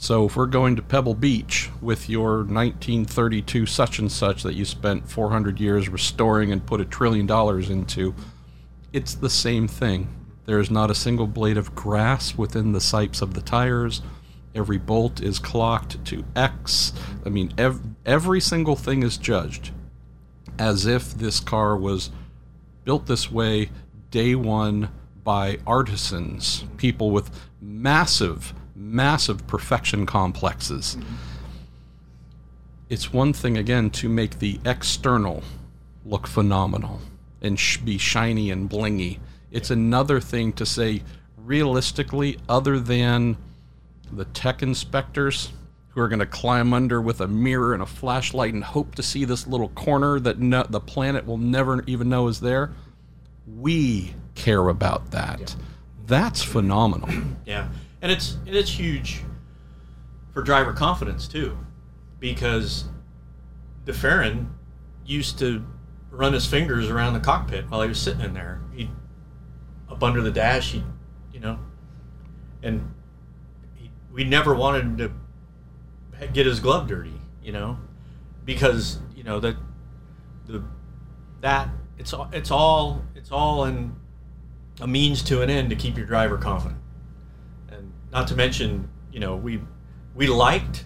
So 0.00 0.26
if 0.26 0.36
we're 0.36 0.46
going 0.46 0.76
to 0.76 0.82
Pebble 0.82 1.16
Beach 1.16 1.70
with 1.80 2.08
your 2.08 2.44
1932 2.44 3.66
such 3.66 3.98
and 3.98 4.10
such 4.10 4.44
that 4.44 4.54
you 4.54 4.64
spent 4.64 5.10
400 5.10 5.58
years 5.58 5.88
restoring 5.88 6.52
and 6.52 6.64
put 6.64 6.80
a 6.80 6.84
trillion 6.84 7.26
dollars 7.26 7.68
into, 7.68 8.14
it's 8.92 9.14
the 9.14 9.28
same 9.28 9.66
thing. 9.66 10.06
There 10.46 10.60
is 10.60 10.70
not 10.70 10.92
a 10.92 10.94
single 10.94 11.26
blade 11.26 11.56
of 11.56 11.74
grass 11.74 12.38
within 12.38 12.70
the 12.70 12.78
sipes 12.78 13.20
of 13.20 13.34
the 13.34 13.40
tires. 13.40 14.00
Every 14.54 14.78
bolt 14.78 15.20
is 15.20 15.40
clocked 15.40 16.04
to 16.04 16.24
X. 16.36 16.92
I 17.26 17.30
mean, 17.30 17.52
ev- 17.58 17.82
every 18.06 18.40
single 18.40 18.76
thing 18.76 19.02
is 19.02 19.16
judged 19.16 19.72
as 20.60 20.86
if 20.86 21.12
this 21.12 21.40
car 21.40 21.76
was 21.76 22.10
built 22.84 23.06
this 23.06 23.32
way 23.32 23.70
day 24.12 24.36
one 24.36 24.90
by 25.24 25.58
artisans, 25.66 26.64
people 26.76 27.10
with 27.10 27.30
massive, 27.60 28.54
massive 28.78 29.46
perfection 29.46 30.06
complexes. 30.06 30.96
It's 32.88 33.12
one 33.12 33.32
thing, 33.32 33.58
again, 33.58 33.90
to 33.90 34.08
make 34.08 34.38
the 34.38 34.60
external 34.64 35.42
look 36.06 36.26
phenomenal 36.26 37.00
and 37.42 37.58
sh- 37.58 37.78
be 37.78 37.98
shiny 37.98 38.50
and 38.50 38.70
blingy. 38.70 39.18
It's 39.50 39.70
another 39.70 40.20
thing 40.20 40.52
to 40.54 40.64
say, 40.64 41.02
realistically, 41.36 42.38
other 42.48 42.78
than 42.78 43.36
the 44.10 44.24
tech 44.26 44.62
inspectors 44.62 45.50
who 45.88 46.00
are 46.00 46.08
going 46.08 46.20
to 46.20 46.26
climb 46.26 46.72
under 46.72 47.00
with 47.00 47.20
a 47.20 47.28
mirror 47.28 47.74
and 47.74 47.82
a 47.82 47.86
flashlight 47.86 48.54
and 48.54 48.64
hope 48.64 48.94
to 48.94 49.02
see 49.02 49.24
this 49.24 49.46
little 49.46 49.68
corner 49.70 50.20
that 50.20 50.38
no, 50.38 50.64
the 50.68 50.80
planet 50.80 51.26
will 51.26 51.38
never 51.38 51.82
even 51.86 52.08
know 52.08 52.28
is 52.28 52.40
there. 52.40 52.72
We 53.46 54.14
care 54.34 54.68
about 54.68 55.10
that. 55.10 55.56
That's 56.06 56.42
phenomenal. 56.42 57.10
Yeah, 57.44 57.68
and 58.02 58.12
it's 58.12 58.34
and 58.46 58.54
it's 58.54 58.70
huge 58.70 59.22
for 60.32 60.42
driver 60.42 60.72
confidence 60.72 61.26
too, 61.26 61.56
because 62.20 62.84
de 63.84 63.92
Ferran 63.92 64.48
used 65.04 65.38
to 65.38 65.64
run 66.10 66.32
his 66.32 66.46
fingers 66.46 66.88
around 66.88 67.14
the 67.14 67.20
cockpit 67.20 67.68
while 67.68 67.82
he 67.82 67.88
was 67.88 67.98
sitting 68.00 68.20
in 68.20 68.34
there. 68.34 68.60
He 68.74 68.90
up 69.90 70.02
under 70.02 70.20
the 70.20 70.30
dash, 70.30 70.72
he, 70.72 70.84
you 71.32 71.40
know, 71.40 71.58
and 72.62 72.94
he, 73.74 73.90
we 74.12 74.24
never 74.24 74.54
wanted 74.54 74.82
him 74.82 74.96
to 74.98 75.12
get 76.28 76.46
his 76.46 76.60
glove 76.60 76.88
dirty, 76.88 77.20
you 77.42 77.52
know, 77.52 77.78
because 78.44 78.98
you 79.16 79.24
know 79.24 79.40
that 79.40 79.56
the 80.46 80.62
that 81.40 81.68
it's 81.98 82.12
all 82.12 82.28
it's 82.32 82.50
all 82.50 83.02
it's 83.14 83.32
all 83.32 83.64
in 83.64 83.94
a 84.80 84.86
means 84.86 85.22
to 85.24 85.42
an 85.42 85.50
end 85.50 85.70
to 85.70 85.76
keep 85.76 85.96
your 85.96 86.06
driver 86.06 86.38
confident 86.38 86.80
not 88.12 88.28
to 88.28 88.34
mention 88.34 88.88
you 89.12 89.20
know 89.20 89.36
we 89.36 89.60
we 90.14 90.26
liked 90.26 90.84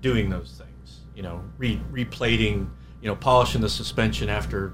doing 0.00 0.30
those 0.30 0.58
things 0.58 1.00
you 1.14 1.22
know 1.22 1.42
re, 1.58 1.80
replating 1.92 2.68
you 3.00 3.08
know 3.08 3.16
polishing 3.16 3.60
the 3.60 3.68
suspension 3.68 4.28
after 4.28 4.72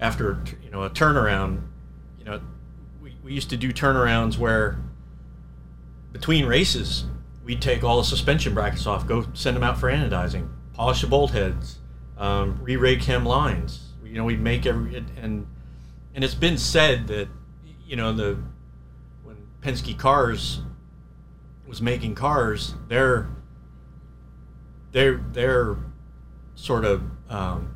after 0.00 0.42
you 0.62 0.70
know 0.70 0.82
a 0.82 0.90
turnaround. 0.90 1.62
You 2.18 2.24
know 2.24 2.40
we, 3.02 3.16
we 3.22 3.32
used 3.32 3.50
to 3.50 3.56
do 3.56 3.72
turnarounds 3.72 4.38
where 4.38 4.78
between 6.12 6.46
races 6.46 7.04
we'd 7.44 7.60
take 7.60 7.84
all 7.84 7.98
the 7.98 8.04
suspension 8.04 8.54
brackets 8.54 8.86
off 8.86 9.06
go 9.06 9.26
send 9.34 9.56
them 9.56 9.62
out 9.62 9.76
for 9.78 9.90
anodizing 9.90 10.48
polish 10.72 11.02
the 11.02 11.06
bolt 11.06 11.32
heads 11.32 11.80
um, 12.16 12.58
re-Raychem 12.62 13.24
lines. 13.24 13.80
You 14.04 14.20
know 14.20 14.24
we'd 14.24 14.40
make 14.40 14.64
every 14.64 14.96
and 14.96 15.46
and 16.14 16.22
it's 16.22 16.36
been 16.36 16.56
said 16.56 17.08
that 17.08 17.28
you 17.84 17.96
know 17.96 18.12
the 18.12 18.38
when 19.24 19.36
Penske 19.60 19.98
Cars 19.98 20.60
was 21.74 21.82
making 21.82 22.14
cars, 22.14 22.72
their 22.86 23.26
their 24.92 25.16
their 25.32 25.74
sort 26.54 26.84
of 26.84 27.02
um, 27.28 27.74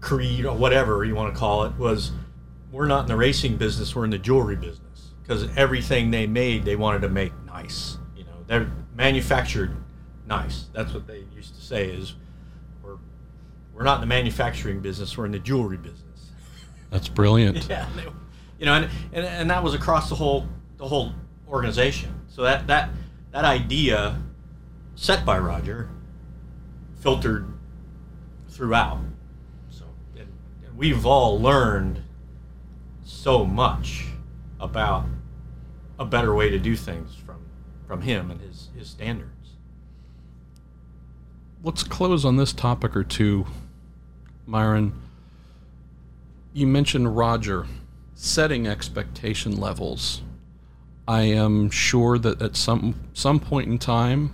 creed 0.00 0.46
or 0.46 0.56
whatever 0.56 1.04
you 1.04 1.14
want 1.14 1.30
to 1.30 1.38
call 1.38 1.64
it 1.64 1.74
was 1.74 2.10
we're 2.72 2.86
not 2.86 3.02
in 3.02 3.08
the 3.08 3.16
racing 3.16 3.58
business, 3.58 3.94
we're 3.94 4.06
in 4.06 4.10
the 4.10 4.18
jewelry 4.18 4.56
business 4.56 5.10
because 5.22 5.46
everything 5.58 6.10
they 6.10 6.26
made 6.26 6.64
they 6.64 6.74
wanted 6.74 7.02
to 7.02 7.10
make 7.10 7.34
nice. 7.44 7.98
You 8.16 8.24
know, 8.24 8.30
they're 8.46 8.70
manufactured 8.96 9.76
nice. 10.26 10.64
That's 10.72 10.94
what 10.94 11.06
they 11.06 11.24
used 11.36 11.54
to 11.56 11.60
say 11.60 11.90
is 11.90 12.14
we're 12.82 12.96
we're 13.74 13.82
not 13.82 13.96
in 13.96 14.00
the 14.00 14.06
manufacturing 14.06 14.80
business, 14.80 15.18
we're 15.18 15.26
in 15.26 15.32
the 15.32 15.38
jewelry 15.38 15.76
business. 15.76 16.30
That's 16.88 17.08
brilliant. 17.08 17.68
Yeah, 17.68 17.86
they, 17.94 18.06
you 18.58 18.64
know, 18.64 18.72
and, 18.72 18.90
and 19.12 19.26
and 19.26 19.50
that 19.50 19.62
was 19.62 19.74
across 19.74 20.08
the 20.08 20.14
whole 20.14 20.46
the 20.78 20.88
whole 20.88 21.12
organization. 21.46 22.19
So 22.30 22.42
that 22.42 22.68
that 22.68 22.90
that 23.32 23.44
idea 23.44 24.22
set 24.94 25.26
by 25.26 25.38
Roger 25.38 25.90
filtered 27.00 27.46
throughout. 28.48 29.00
So 29.68 29.84
and, 30.16 30.28
and 30.64 30.76
we've 30.76 31.04
all 31.04 31.40
learned 31.40 32.02
so 33.04 33.44
much 33.44 34.06
about 34.60 35.04
a 35.98 36.04
better 36.04 36.34
way 36.34 36.48
to 36.50 36.58
do 36.58 36.76
things 36.76 37.14
from 37.14 37.44
from 37.86 38.02
him 38.02 38.30
and 38.30 38.40
his 38.40 38.68
his 38.76 38.88
standards. 38.88 39.56
Let's 41.62 41.82
close 41.82 42.24
on 42.24 42.36
this 42.36 42.52
topic 42.52 42.96
or 42.96 43.04
two, 43.04 43.46
Myron. 44.46 44.94
You 46.52 46.66
mentioned 46.66 47.16
Roger 47.16 47.66
setting 48.14 48.66
expectation 48.66 49.60
levels. 49.60 50.22
I 51.10 51.22
am 51.22 51.70
sure 51.70 52.18
that 52.18 52.40
at 52.40 52.54
some 52.54 52.94
some 53.14 53.40
point 53.40 53.68
in 53.68 53.78
time 53.78 54.30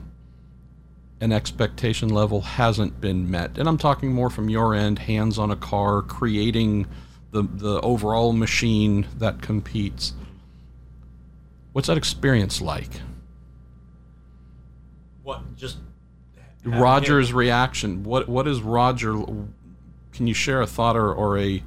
an 1.22 1.32
expectation 1.32 2.10
level 2.10 2.42
hasn't 2.42 3.00
been 3.00 3.30
met. 3.30 3.56
And 3.56 3.66
I'm 3.66 3.78
talking 3.78 4.12
more 4.12 4.28
from 4.28 4.50
your 4.50 4.74
end, 4.74 4.98
hands 4.98 5.38
on 5.38 5.50
a 5.50 5.56
car, 5.56 6.02
creating 6.02 6.86
the 7.30 7.44
the 7.44 7.80
overall 7.80 8.34
machine 8.34 9.06
that 9.16 9.40
competes. 9.40 10.12
What's 11.72 11.88
that 11.88 11.96
experience 11.96 12.60
like? 12.60 13.00
What 15.22 15.56
just 15.56 15.78
Roger's 16.62 17.30
him. 17.30 17.36
reaction. 17.36 18.04
What 18.04 18.28
what 18.28 18.46
is 18.46 18.60
Roger? 18.60 19.14
Can 20.12 20.26
you 20.26 20.34
share 20.34 20.60
a 20.60 20.66
thought 20.66 20.94
or, 20.94 21.10
or 21.10 21.38
a 21.38 21.62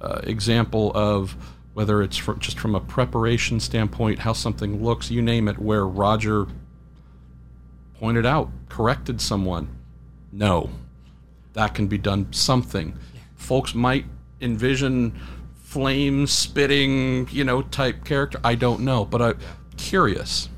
uh, 0.00 0.20
example 0.22 0.90
of 0.94 1.36
whether 1.74 2.02
it's 2.02 2.16
just 2.38 2.58
from 2.58 2.74
a 2.74 2.80
preparation 2.80 3.60
standpoint, 3.60 4.20
how 4.20 4.32
something 4.32 4.82
looks, 4.82 5.10
you 5.10 5.20
name 5.20 5.48
it, 5.48 5.58
where 5.58 5.86
Roger 5.86 6.46
pointed 7.98 8.24
out, 8.24 8.50
corrected 8.68 9.20
someone? 9.20 9.68
No, 10.32 10.70
that 11.52 11.74
can 11.74 11.86
be 11.86 11.98
done. 11.98 12.32
Something, 12.32 12.96
folks 13.36 13.74
might 13.74 14.06
envision 14.40 15.18
flame 15.56 16.26
spitting, 16.26 17.28
you 17.30 17.44
know, 17.44 17.62
type 17.62 18.04
character. 18.04 18.40
I 18.42 18.54
don't 18.54 18.80
know, 18.80 19.04
but 19.04 19.20
I'm 19.20 19.38
curious. 19.76 20.48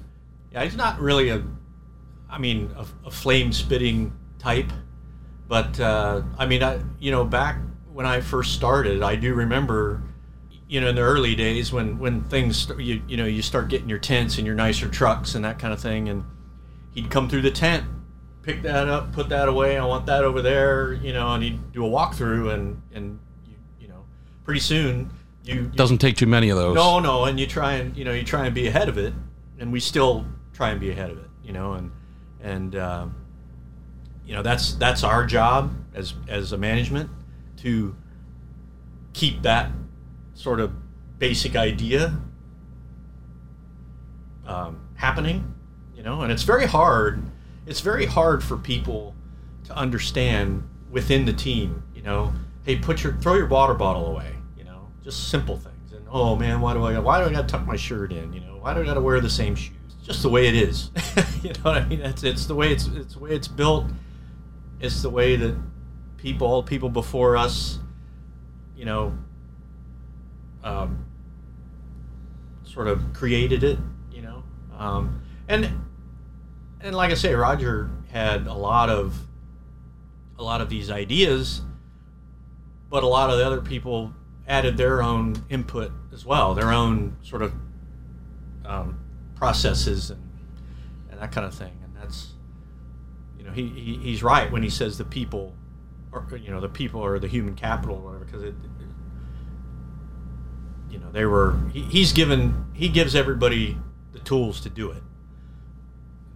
Yeah, 0.52 0.64
he's 0.64 0.76
not 0.76 1.00
really 1.00 1.30
a 1.30 1.42
I 2.28 2.38
mean, 2.38 2.70
a, 2.76 2.86
a 3.06 3.10
flame 3.10 3.52
spitting 3.52 4.12
type. 4.38 4.70
But 5.48 5.78
uh, 5.78 6.22
I 6.38 6.46
mean, 6.46 6.62
I 6.62 6.80
you 6.98 7.10
know 7.10 7.24
back 7.24 7.58
when 7.92 8.04
I 8.06 8.20
first 8.20 8.54
started, 8.54 9.02
I 9.02 9.16
do 9.16 9.34
remember, 9.34 10.02
you 10.68 10.80
know, 10.80 10.88
in 10.88 10.96
the 10.96 11.02
early 11.02 11.34
days 11.34 11.72
when 11.72 11.98
when 11.98 12.24
things 12.24 12.70
you 12.78 13.02
you 13.06 13.16
know 13.16 13.26
you 13.26 13.42
start 13.42 13.68
getting 13.68 13.88
your 13.88 13.98
tents 13.98 14.38
and 14.38 14.46
your 14.46 14.56
nicer 14.56 14.88
trucks 14.88 15.34
and 15.34 15.44
that 15.44 15.58
kind 15.58 15.72
of 15.72 15.80
thing, 15.80 16.08
and 16.08 16.24
he'd 16.92 17.10
come 17.10 17.28
through 17.28 17.42
the 17.42 17.50
tent, 17.50 17.84
pick 18.42 18.62
that 18.62 18.88
up, 18.88 19.12
put 19.12 19.28
that 19.28 19.48
away. 19.48 19.78
I 19.78 19.84
want 19.84 20.06
that 20.06 20.24
over 20.24 20.42
there, 20.42 20.92
you 20.94 21.12
know, 21.12 21.34
and 21.34 21.42
he'd 21.42 21.72
do 21.72 21.84
a 21.84 21.88
walkthrough 21.88 22.52
and 22.52 22.82
and 22.92 23.20
you, 23.46 23.54
you 23.80 23.88
know, 23.88 24.04
pretty 24.44 24.60
soon 24.60 25.10
you, 25.46 25.54
you 25.54 25.62
doesn't 25.68 25.98
take 25.98 26.16
too 26.16 26.26
many 26.26 26.50
of 26.50 26.56
those. 26.56 26.74
No, 26.74 26.98
no, 26.98 27.24
and 27.24 27.38
you 27.38 27.46
try 27.46 27.74
and 27.74 27.96
you 27.96 28.04
know 28.04 28.12
you 28.12 28.24
try 28.24 28.46
and 28.46 28.54
be 28.54 28.66
ahead 28.66 28.88
of 28.88 28.98
it, 28.98 29.14
and 29.58 29.72
we 29.72 29.80
still 29.80 30.26
try 30.52 30.70
and 30.70 30.80
be 30.80 30.90
ahead 30.90 31.10
of 31.10 31.18
it, 31.18 31.30
you 31.44 31.52
know, 31.52 31.74
and 31.74 31.92
and 32.40 32.74
uh, 32.74 33.06
you 34.24 34.34
know 34.34 34.42
that's 34.42 34.74
that's 34.74 35.04
our 35.04 35.24
job 35.24 35.72
as 35.94 36.14
as 36.26 36.52
a 36.52 36.58
management 36.58 37.08
to 37.58 37.94
keep 39.12 39.42
that 39.42 39.70
sort 40.36 40.60
of 40.60 40.72
basic 41.18 41.56
idea 41.56 42.16
um, 44.46 44.88
happening 44.94 45.54
you 45.94 46.02
know 46.02 46.20
and 46.20 46.30
it's 46.30 46.44
very 46.44 46.66
hard 46.66 47.22
it's 47.66 47.80
very 47.80 48.06
hard 48.06 48.44
for 48.44 48.56
people 48.56 49.14
to 49.64 49.76
understand 49.76 50.62
within 50.90 51.24
the 51.24 51.32
team 51.32 51.82
you 51.94 52.02
know 52.02 52.32
hey 52.64 52.76
put 52.76 53.02
your 53.02 53.14
throw 53.14 53.34
your 53.34 53.48
water 53.48 53.74
bottle 53.74 54.06
away 54.06 54.32
you 54.56 54.62
know 54.62 54.86
just 55.02 55.28
simple 55.30 55.56
things 55.56 55.92
and 55.92 56.06
oh 56.10 56.36
man 56.36 56.60
why 56.60 56.72
do 56.72 56.84
i 56.84 56.96
why 56.98 57.20
do 57.20 57.28
i 57.28 57.32
gotta 57.32 57.48
tuck 57.48 57.66
my 57.66 57.76
shirt 57.76 58.12
in 58.12 58.32
you 58.32 58.40
know 58.40 58.56
why 58.60 58.72
do 58.72 58.80
i 58.80 58.84
gotta 58.84 59.00
wear 59.00 59.20
the 59.20 59.28
same 59.28 59.56
shoes 59.56 59.72
just 60.06 60.22
the 60.22 60.28
way 60.28 60.46
it 60.46 60.54
is. 60.54 60.92
you 61.42 61.50
know 61.50 61.60
what 61.62 61.76
I 61.78 61.84
mean? 61.84 62.00
It's 62.00 62.22
it's 62.22 62.46
the 62.46 62.54
way 62.54 62.70
it's 62.70 62.86
it's 62.86 63.14
the 63.14 63.18
way 63.18 63.30
it's 63.32 63.48
built. 63.48 63.86
It's 64.78 65.02
the 65.02 65.10
way 65.10 65.34
that 65.34 65.56
people, 66.16 66.46
all 66.46 66.62
people 66.62 66.88
before 66.88 67.36
us, 67.36 67.80
you 68.76 68.84
know, 68.84 69.18
um, 70.66 71.06
sort 72.64 72.88
of 72.88 73.12
created 73.12 73.62
it. 73.62 73.78
You 74.10 74.22
know, 74.22 74.42
um, 74.76 75.22
and 75.48 75.70
and 76.80 76.94
like 76.94 77.10
I 77.10 77.14
say, 77.14 77.34
Roger 77.34 77.90
had 78.10 78.46
a 78.46 78.54
lot 78.54 78.90
of 78.90 79.18
a 80.38 80.42
lot 80.42 80.60
of 80.60 80.68
these 80.68 80.90
ideas, 80.90 81.62
but 82.90 83.02
a 83.02 83.06
lot 83.06 83.30
of 83.30 83.38
the 83.38 83.46
other 83.46 83.60
people 83.60 84.12
added 84.46 84.76
their 84.76 85.02
own 85.02 85.44
input 85.48 85.90
as 86.12 86.24
well, 86.24 86.54
their 86.54 86.72
own 86.72 87.16
sort 87.22 87.42
of 87.42 87.52
um, 88.64 88.98
processes 89.34 90.10
and, 90.10 90.22
and 91.10 91.20
that 91.20 91.32
kind 91.32 91.46
of 91.46 91.54
thing. 91.54 91.72
And 91.82 91.96
that's, 91.96 92.34
you 93.38 93.44
know, 93.44 93.50
he, 93.52 93.68
he 93.68 93.96
he's 93.96 94.22
right 94.22 94.50
when 94.50 94.62
he 94.62 94.70
says 94.70 94.98
the 94.98 95.04
people, 95.04 95.54
or 96.12 96.26
you 96.36 96.50
know, 96.50 96.60
the 96.60 96.68
people 96.68 97.04
are 97.04 97.18
the 97.18 97.28
human 97.28 97.54
capital 97.54 97.96
or 97.96 98.02
whatever, 98.02 98.24
because 98.24 98.42
it, 98.42 98.54
you 100.90 100.98
know, 100.98 101.10
they 101.10 101.24
were. 101.24 101.58
He, 101.72 101.82
he's 101.82 102.12
given 102.12 102.66
he 102.72 102.88
gives 102.88 103.14
everybody 103.14 103.76
the 104.12 104.18
tools 104.20 104.60
to 104.62 104.70
do 104.70 104.90
it. 104.90 105.02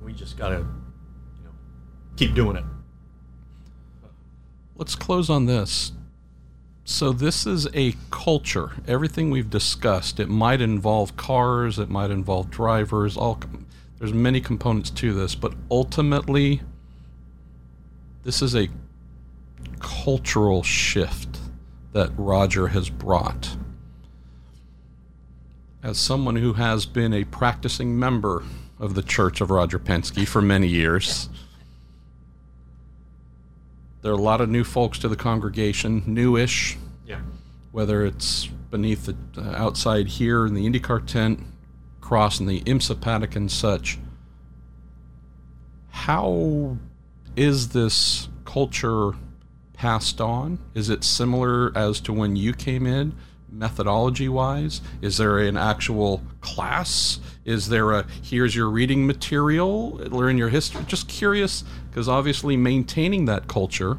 We 0.03 0.13
just 0.13 0.37
gotta, 0.37 0.59
you 0.59 1.45
know, 1.45 1.51
keep 2.17 2.35
doing 2.35 2.57
it. 2.57 2.65
Let's 4.77 4.95
close 4.95 5.29
on 5.29 5.47
this. 5.47 5.93
So 6.85 7.13
this 7.13 7.47
is 7.47 7.69
a 7.75 7.95
culture. 8.11 8.73
Everything 8.89 9.31
we've 9.31 9.51
discussed, 9.51 10.19
it 10.19 10.29
might 10.29 10.61
involve 10.61 11.17
cars, 11.17 11.79
it 11.79 11.89
might 11.89 12.11
involve 12.11 12.51
drivers, 12.51 13.17
all 13.17 13.39
there's 13.99 14.15
many 14.15 14.41
components 14.41 14.89
to 14.91 15.13
this, 15.13 15.35
but 15.35 15.53
ultimately 15.71 16.63
this 18.23 18.41
is 18.41 18.57
a 18.57 18.69
cultural 19.79 20.63
shift 20.63 21.39
that 21.93 22.11
Roger 22.17 22.69
has 22.69 22.89
brought. 22.89 23.57
As 25.83 25.99
someone 25.99 26.37
who 26.37 26.55
has 26.55 26.85
been 26.85 27.15
a 27.15 27.25
practicing 27.25 27.99
member 27.99 28.45
of 28.79 28.95
the 28.95 29.03
Church 29.03 29.41
of 29.41 29.51
Roger 29.51 29.79
Penske 29.79 30.27
for 30.29 30.43
many 30.43 30.67
years, 30.67 31.31
there 34.03 34.13
are 34.13 34.15
a 34.15 34.21
lot 34.21 34.43
of 34.43 34.51
new 34.51 34.63
folks 34.63 34.99
to 34.99 35.09
the 35.09 35.17
congregation, 35.17 36.03
newish. 36.07 36.77
Yeah. 37.07 37.21
Whether 37.73 38.05
it's 38.05 38.47
beneath 38.47 39.07
the 39.07 39.17
uh, 39.41 39.55
outside 39.57 40.09
here 40.09 40.47
in 40.47 40.55
the 40.55 40.69
IndyCar 40.69 41.07
tent, 41.07 41.41
cross 42.01 42.41
in 42.41 42.47
the 42.47 42.61
IMSA 42.61 43.01
paddock 43.01 43.35
and 43.37 43.51
such. 43.51 43.99
How 45.89 46.77
is 47.37 47.71
this 47.71 48.29
culture 48.45 49.13
passed 49.73 50.21
on? 50.21 50.59
Is 50.75 50.91
it 50.91 51.05
similar 51.05 51.77
as 51.77 52.01
to 52.03 52.13
when 52.13 52.37
you 52.37 52.53
came 52.53 52.87
in, 52.87 53.15
methodology 53.51 54.29
wise? 54.29 54.81
Is 55.03 55.17
there 55.17 55.39
an 55.39 55.57
actual 55.57 56.23
class? 56.41 57.21
Is 57.45 57.69
there 57.69 57.93
a 57.93 58.07
here's 58.23 58.55
your 58.55 58.69
reading 58.69 59.07
material, 59.07 59.93
learn 60.11 60.39
your 60.39 60.49
history? 60.49 60.85
Just 60.87 61.09
curious, 61.09 61.65
because 61.89 62.09
obviously 62.09 62.57
maintaining 62.57 63.25
that 63.27 63.49
culture 63.49 63.99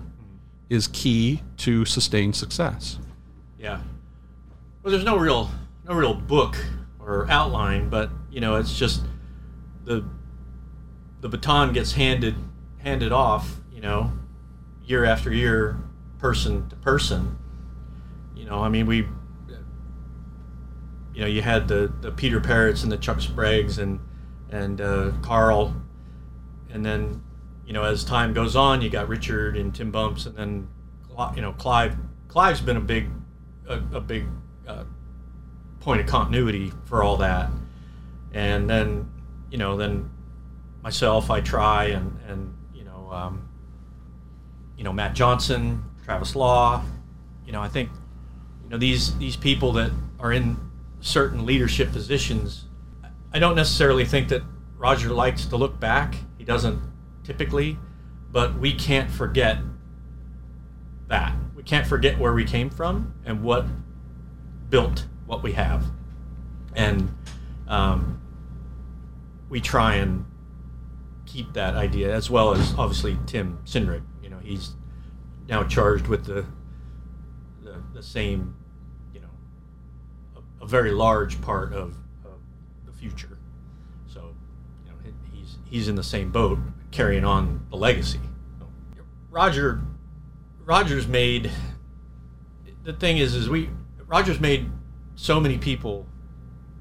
is 0.69 0.87
key 0.87 1.41
to 1.57 1.85
sustained 1.85 2.35
success. 2.35 2.97
Yeah. 3.59 3.81
Well, 4.83 4.91
there's 4.91 5.03
no 5.03 5.17
real 5.17 5.49
no 5.87 5.95
real 5.95 6.13
book 6.13 6.57
or 6.99 7.29
outline, 7.29 7.89
but 7.89 8.09
you 8.29 8.39
know, 8.39 8.55
it's 8.55 8.77
just 8.77 9.03
the 9.85 10.03
the 11.19 11.29
baton 11.29 11.73
gets 11.73 11.93
handed 11.93 12.35
handed 12.77 13.11
off, 13.11 13.59
you 13.71 13.81
know, 13.81 14.11
year 14.83 15.05
after 15.05 15.31
year, 15.31 15.77
person 16.17 16.67
to 16.69 16.75
person. 16.77 17.37
You 18.35 18.45
know, 18.45 18.63
I 18.63 18.69
mean, 18.69 18.85
we 18.85 19.07
you 21.13 21.21
know, 21.21 21.27
you 21.27 21.41
had 21.41 21.67
the, 21.67 21.91
the 22.01 22.11
Peter 22.11 22.39
Parrots 22.39 22.83
and 22.83 22.91
the 22.91 22.97
Chuck 22.97 23.17
Spragues 23.17 23.77
and 23.79 23.99
and 24.49 24.81
uh, 24.81 25.11
Karl, 25.21 25.73
and 26.69 26.85
then 26.85 27.23
you 27.65 27.73
know 27.73 27.83
as 27.83 28.03
time 28.03 28.33
goes 28.33 28.55
on, 28.55 28.81
you 28.81 28.89
got 28.89 29.07
Richard 29.07 29.57
and 29.57 29.73
Tim 29.73 29.91
Bumps, 29.91 30.25
and 30.25 30.35
then 30.35 30.67
you 31.35 31.41
know 31.41 31.53
Clive. 31.53 31.95
Clive's 32.27 32.61
been 32.61 32.77
a 32.77 32.81
big 32.81 33.09
a, 33.67 33.81
a 33.93 34.01
big 34.01 34.25
uh, 34.67 34.83
point 35.79 36.01
of 36.01 36.07
continuity 36.07 36.71
for 36.85 37.03
all 37.03 37.17
that, 37.17 37.49
and 38.33 38.69
then 38.69 39.09
you 39.49 39.57
know 39.57 39.75
then 39.75 40.09
myself 40.81 41.29
I 41.29 41.41
try 41.41 41.85
and 41.85 42.17
and 42.27 42.53
you 42.73 42.83
know 42.83 43.09
um, 43.11 43.49
you 44.77 44.83
know 44.83 44.93
Matt 44.93 45.13
Johnson, 45.13 45.83
Travis 46.05 46.35
Law, 46.35 46.83
you 47.45 47.51
know 47.51 47.61
I 47.61 47.67
think 47.67 47.89
you 48.63 48.69
know 48.69 48.77
these 48.77 49.17
these 49.17 49.35
people 49.35 49.73
that 49.73 49.91
are 50.19 50.31
in 50.31 50.57
certain 51.01 51.45
leadership 51.45 51.91
positions. 51.91 52.65
I 53.33 53.39
don't 53.39 53.55
necessarily 53.55 54.05
think 54.05 54.29
that 54.29 54.43
Roger 54.77 55.09
likes 55.09 55.45
to 55.45 55.57
look 55.57 55.79
back. 55.79 56.15
He 56.37 56.43
doesn't 56.43 56.81
typically, 57.23 57.77
but 58.31 58.57
we 58.57 58.73
can't 58.73 59.09
forget 59.11 59.57
that. 61.07 61.35
We 61.55 61.63
can't 61.63 61.85
forget 61.85 62.17
where 62.17 62.33
we 62.33 62.45
came 62.45 62.69
from 62.69 63.13
and 63.25 63.43
what 63.43 63.65
built 64.69 65.05
what 65.25 65.43
we 65.43 65.51
have. 65.53 65.85
And 66.73 67.13
um, 67.67 68.21
we 69.49 69.61
try 69.61 69.95
and 69.95 70.25
keep 71.25 71.53
that 71.53 71.75
idea, 71.75 72.13
as 72.13 72.29
well 72.29 72.53
as 72.53 72.73
obviously 72.77 73.17
Tim 73.25 73.59
Cindric. 73.65 74.03
You 74.23 74.29
know, 74.29 74.39
he's 74.39 74.75
now 75.47 75.63
charged 75.63 76.07
with 76.07 76.25
the 76.25 76.45
the, 77.61 77.81
the 77.93 78.01
same, 78.03 78.55
a, 80.61 80.67
very 80.67 80.91
large 80.91 81.41
part 81.41 81.73
of, 81.73 81.95
of 82.25 82.39
the 82.85 82.91
future. 82.91 83.37
So, 84.07 84.33
you 84.85 84.91
know, 84.91 84.97
he's 85.33 85.57
he's 85.65 85.87
in 85.87 85.95
the 85.95 86.03
same 86.03 86.31
boat, 86.31 86.59
carrying 86.91 87.25
on 87.25 87.65
the 87.69 87.77
legacy. 87.77 88.19
Roger, 89.29 89.81
Rogers 90.65 91.07
made 91.07 91.51
the 92.83 92.93
thing 92.93 93.17
is, 93.17 93.35
is 93.35 93.49
we 93.49 93.69
Rogers 94.07 94.39
made 94.39 94.69
so 95.15 95.39
many 95.39 95.57
people 95.57 96.05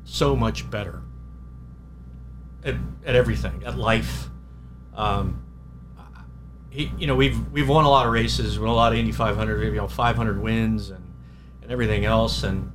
so 0.04 0.34
much 0.34 0.68
better 0.68 1.02
at, 2.64 2.74
at 3.04 3.14
everything, 3.14 3.62
at 3.64 3.78
life. 3.78 4.28
Um, 4.94 5.44
he, 6.70 6.92
you 6.98 7.06
know, 7.06 7.16
we've 7.16 7.50
we've 7.50 7.68
won 7.68 7.84
a 7.84 7.90
lot 7.90 8.06
of 8.06 8.12
races, 8.12 8.58
won 8.58 8.68
a 8.68 8.74
lot 8.74 8.92
of 8.92 8.98
Indy 8.98 9.12
500, 9.12 9.62
you 9.62 9.72
know, 9.72 9.88
500 9.88 10.40
wins 10.40 10.90
and 10.90 11.04
and 11.62 11.70
everything 11.70 12.04
else, 12.04 12.42
and 12.42 12.72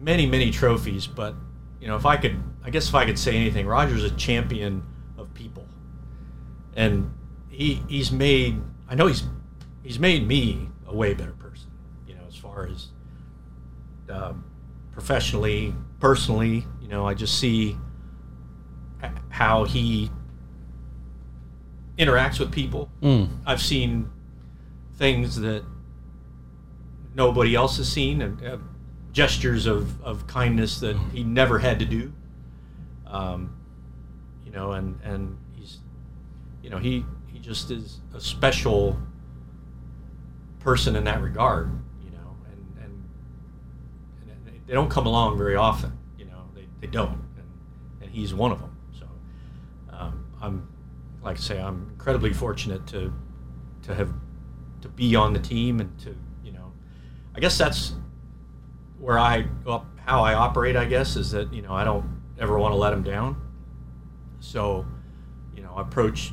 many 0.00 0.26
many 0.26 0.50
trophies. 0.50 1.06
But 1.06 1.34
you 1.80 1.86
know, 1.86 1.96
if 1.96 2.06
I 2.06 2.16
could, 2.16 2.42
I 2.64 2.70
guess 2.70 2.88
if 2.88 2.94
I 2.94 3.04
could 3.04 3.18
say 3.18 3.36
anything, 3.36 3.66
Rogers 3.66 4.04
a 4.04 4.10
champion 4.10 4.82
of 5.16 5.32
people, 5.34 5.66
and 6.74 7.12
he 7.48 7.82
he's 7.88 8.10
made. 8.10 8.60
I 8.88 8.94
know 8.94 9.06
he's 9.06 9.24
he's 9.82 9.98
made 9.98 10.26
me 10.26 10.68
a 10.86 10.94
way 10.94 11.14
better 11.14 11.32
person. 11.32 11.70
You 12.06 12.14
know, 12.14 12.22
as 12.28 12.36
far 12.36 12.66
as 12.66 12.88
um, 14.08 14.44
professionally, 14.92 15.74
personally, 16.00 16.66
you 16.80 16.88
know, 16.88 17.06
I 17.06 17.14
just 17.14 17.38
see 17.38 17.76
how 19.28 19.64
he 19.64 20.10
interacts 21.98 22.40
with 22.40 22.50
people. 22.50 22.90
Mm. 23.02 23.28
I've 23.46 23.62
seen 23.62 24.10
things 24.96 25.36
that 25.36 25.64
nobody 27.14 27.54
else 27.54 27.76
has 27.78 27.90
seen, 27.90 28.22
and 28.22 28.44
uh, 28.44 28.58
gestures 29.12 29.66
of, 29.66 30.00
of 30.02 30.26
kindness 30.26 30.80
that 30.80 30.96
he 31.12 31.22
never 31.24 31.58
had 31.58 31.78
to 31.80 31.84
do. 31.84 32.12
Um, 33.06 33.56
you 34.44 34.52
know, 34.52 34.72
and 34.72 34.98
and 35.02 35.36
he's, 35.54 35.78
you 36.62 36.70
know, 36.70 36.78
he 36.78 37.04
he 37.26 37.38
just 37.38 37.70
is 37.70 37.98
a 38.14 38.20
special 38.20 38.96
person 40.60 40.96
in 40.96 41.04
that 41.04 41.20
regard. 41.22 41.70
You 42.04 42.10
know, 42.12 42.36
and 42.50 42.84
and, 42.84 43.04
and 44.30 44.46
they- 44.46 44.60
they 44.66 44.72
don't 44.74 44.90
come 44.90 45.06
along 45.06 45.38
very 45.38 45.56
often. 45.56 45.92
You 46.18 46.26
know, 46.26 46.44
they, 46.54 46.66
they 46.80 46.86
don't, 46.86 47.10
and, 47.36 47.46
and 48.02 48.10
he's 48.10 48.32
one 48.34 48.52
of 48.52 48.60
them. 48.60 48.76
So 48.98 49.06
um, 49.92 50.24
I'm 50.40 50.68
like 51.22 51.36
I 51.36 51.40
say, 51.40 51.60
I'm 51.60 51.88
incredibly 51.92 52.32
fortunate 52.32 52.86
to 52.88 53.12
to 53.82 53.94
have 53.94 54.12
to 54.82 54.88
be 54.88 55.14
on 55.16 55.32
the 55.32 55.38
team 55.40 55.80
and 55.80 55.98
to 56.00 56.16
you 56.44 56.52
know, 56.52 56.72
I 57.34 57.40
guess 57.40 57.58
that's 57.58 57.94
where 59.00 59.18
I 59.18 59.46
how 60.04 60.22
I 60.22 60.34
operate. 60.34 60.76
I 60.76 60.84
guess 60.84 61.16
is 61.16 61.30
that 61.32 61.52
you 61.52 61.62
know 61.62 61.72
I 61.72 61.84
don't 61.84 62.20
ever 62.38 62.58
want 62.58 62.72
to 62.72 62.76
let 62.76 62.92
him 62.92 63.02
down. 63.02 63.40
So, 64.40 64.86
you 65.54 65.62
know, 65.62 65.74
approach. 65.76 66.32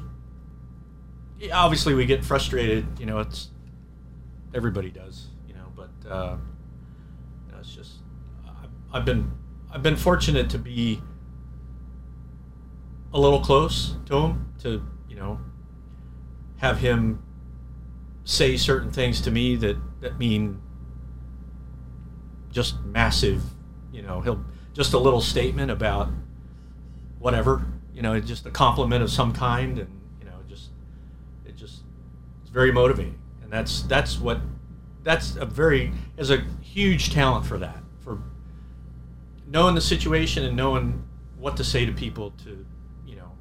Obviously, 1.51 1.93
we 1.93 2.05
get 2.05 2.23
frustrated. 2.23 2.85
You 2.99 3.05
know, 3.05 3.19
it's 3.19 3.49
everybody 4.53 4.89
does. 4.89 5.27
You 5.47 5.53
know, 5.53 5.71
but 5.75 6.09
uh, 6.09 6.37
you 7.45 7.51
know, 7.51 7.59
it's 7.59 7.73
just 7.73 7.93
I've 8.91 9.05
been 9.05 9.31
I've 9.71 9.83
been 9.83 9.97
fortunate 9.97 10.49
to 10.51 10.57
be 10.57 11.01
a 13.13 13.19
little 13.19 13.39
close 13.39 13.95
to 14.05 14.17
him 14.17 14.53
to 14.59 14.83
you 15.09 15.15
know 15.15 15.39
have 16.57 16.79
him 16.79 17.23
say 18.23 18.57
certain 18.57 18.91
things 18.91 19.21
to 19.21 19.31
me 19.31 19.55
that 19.55 19.77
that 20.01 20.17
mean 20.17 20.61
just 22.51 22.81
massive 22.83 23.41
you 23.91 24.01
know 24.01 24.21
he'll 24.21 24.43
just 24.73 24.93
a 24.93 24.97
little 24.97 25.21
statement 25.21 25.71
about 25.71 26.09
whatever 27.19 27.65
you 27.93 28.01
know 28.01 28.19
just 28.19 28.45
a 28.45 28.51
compliment 28.51 29.03
of 29.03 29.09
some 29.09 29.33
kind 29.33 29.79
and 29.79 29.89
you 30.19 30.25
know 30.25 30.37
just 30.47 30.69
it 31.45 31.55
just 31.55 31.81
it's 32.41 32.49
very 32.51 32.71
motivating 32.71 33.17
and 33.43 33.51
that's 33.51 33.81
that's 33.83 34.19
what 34.19 34.39
that's 35.03 35.35
a 35.37 35.45
very 35.45 35.91
is 36.17 36.31
a 36.31 36.43
huge 36.61 37.11
talent 37.11 37.45
for 37.45 37.57
that 37.57 37.79
for 38.01 38.19
knowing 39.47 39.73
the 39.73 39.81
situation 39.81 40.43
and 40.45 40.55
knowing 40.55 41.03
what 41.37 41.55
to 41.57 41.63
say 41.63 41.85
to 41.85 41.91
people 41.91 42.31
to 42.43 42.65
you 43.05 43.15
know 43.15 43.31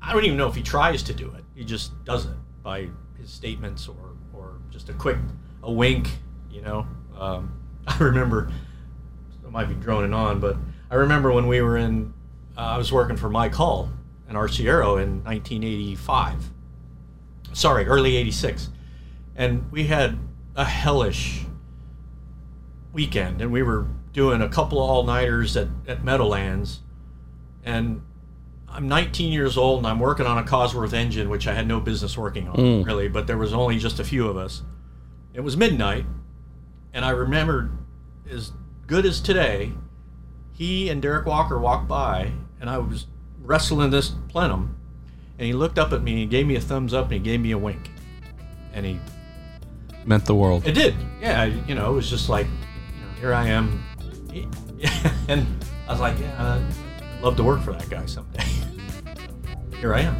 I 0.00 0.12
don't 0.12 0.24
even 0.24 0.38
know 0.38 0.48
if 0.48 0.54
he 0.54 0.62
tries 0.62 1.02
to 1.04 1.12
do 1.12 1.30
it. 1.32 1.44
He 1.54 1.64
just 1.64 2.04
does 2.04 2.26
it 2.26 2.36
by 2.62 2.88
his 3.18 3.30
statements 3.30 3.88
or, 3.88 4.16
or 4.32 4.58
just 4.70 4.88
a 4.88 4.94
quick 4.94 5.18
a 5.62 5.72
wink, 5.72 6.08
you 6.50 6.62
know. 6.62 6.86
Um, 7.18 7.57
I 8.00 8.04
remember 8.04 8.50
I 9.46 9.50
might 9.50 9.68
be 9.68 9.74
droning 9.74 10.12
on, 10.14 10.40
but 10.40 10.56
I 10.90 10.96
remember 10.96 11.32
when 11.32 11.46
we 11.46 11.60
were 11.60 11.76
in 11.76 12.12
uh, 12.56 12.60
I 12.60 12.78
was 12.78 12.92
working 12.92 13.16
for 13.16 13.28
Mike 13.30 13.54
Hall 13.54 13.88
and 14.28 14.36
Arciero 14.36 15.00
in 15.02 15.22
1985. 15.24 16.50
Sorry, 17.52 17.86
early 17.86 18.16
86. 18.16 18.68
And 19.36 19.70
we 19.70 19.86
had 19.86 20.18
a 20.56 20.64
hellish 20.64 21.44
weekend 22.92 23.40
and 23.40 23.52
we 23.52 23.62
were 23.62 23.86
doing 24.12 24.42
a 24.42 24.48
couple 24.48 24.82
of 24.82 24.90
all-nighters 24.90 25.56
at, 25.56 25.68
at 25.86 26.02
Meadowlands 26.02 26.80
and 27.64 28.02
I'm 28.68 28.88
19 28.88 29.32
years 29.32 29.56
old 29.56 29.78
and 29.78 29.86
I'm 29.86 30.00
working 30.00 30.26
on 30.26 30.36
a 30.38 30.42
Cosworth 30.42 30.92
engine, 30.92 31.30
which 31.30 31.46
I 31.46 31.54
had 31.54 31.66
no 31.68 31.80
business 31.80 32.18
working 32.18 32.48
on 32.48 32.56
Mm. 32.56 32.86
really, 32.86 33.08
but 33.08 33.26
there 33.26 33.38
was 33.38 33.52
only 33.54 33.78
just 33.78 34.00
a 34.00 34.04
few 34.04 34.26
of 34.28 34.36
us. 34.36 34.62
It 35.32 35.40
was 35.40 35.56
midnight, 35.56 36.04
and 36.92 37.04
I 37.04 37.10
remembered 37.10 37.70
as 38.30 38.52
good 38.86 39.06
as 39.06 39.20
today, 39.20 39.72
he 40.52 40.88
and 40.88 41.00
Derek 41.00 41.26
Walker 41.26 41.58
walked 41.58 41.88
by, 41.88 42.32
and 42.60 42.68
I 42.68 42.78
was 42.78 43.06
wrestling 43.42 43.90
this 43.90 44.10
plenum, 44.28 44.76
and 45.38 45.46
he 45.46 45.52
looked 45.52 45.78
up 45.78 45.92
at 45.92 46.02
me 46.02 46.12
and 46.12 46.20
he 46.20 46.26
gave 46.26 46.46
me 46.46 46.56
a 46.56 46.60
thumbs 46.60 46.92
up 46.92 47.04
and 47.06 47.14
he 47.14 47.18
gave 47.20 47.40
me 47.40 47.52
a 47.52 47.58
wink, 47.58 47.90
and 48.72 48.84
he 48.84 48.98
Meant 50.04 50.24
the 50.24 50.34
world. 50.34 50.66
it 50.66 50.72
did. 50.72 50.94
Yeah, 51.20 51.44
you 51.44 51.74
know, 51.74 51.90
it 51.90 51.94
was 51.94 52.08
just 52.08 52.28
like, 52.28 52.46
you 52.46 53.04
know, 53.04 53.12
here 53.20 53.34
I 53.34 53.46
am. 53.48 53.84
and 55.28 55.46
I 55.86 55.90
was 55.92 56.00
like, 56.00 56.18
yeah, 56.18 56.60
I'd 56.60 57.22
love 57.22 57.36
to 57.36 57.44
work 57.44 57.60
for 57.62 57.72
that 57.72 57.88
guy 57.90 58.06
someday. 58.06 58.44
here 59.80 59.94
I 59.94 60.00
am. 60.00 60.16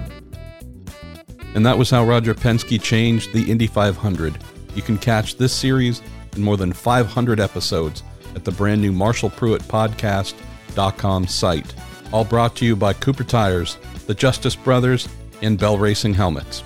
And 1.55 1.65
that 1.65 1.79
was 1.79 1.89
how 1.89 2.05
Roger 2.05 2.35
Penske 2.35 2.81
changed 2.83 3.33
the 3.33 3.51
Indy 3.51 3.67
500. 3.67 4.39
You 4.75 4.83
can 4.83 4.99
catch 4.99 5.37
this 5.37 5.53
series 5.53 6.03
and 6.35 6.45
more 6.45 6.57
than 6.57 6.73
500 6.73 7.41
episodes 7.41 8.03
at 8.35 8.45
the 8.45 8.53
brand 8.53 8.81
new 8.81 8.93
Marshall 8.93 9.31
Pruett 9.31 9.63
Podcast.com 9.63 11.27
site. 11.27 11.75
All 12.13 12.25
brought 12.25 12.57
to 12.57 12.65
you 12.65 12.77
by 12.77 12.93
Cooper 12.93 13.25
Tires, 13.25 13.79
the 14.07 14.15
Justice 14.15 14.57
Brothers, 14.57 15.09
and 15.43 15.59
Bell 15.59 15.79
Racing 15.79 16.15
Helmets. 16.15 16.63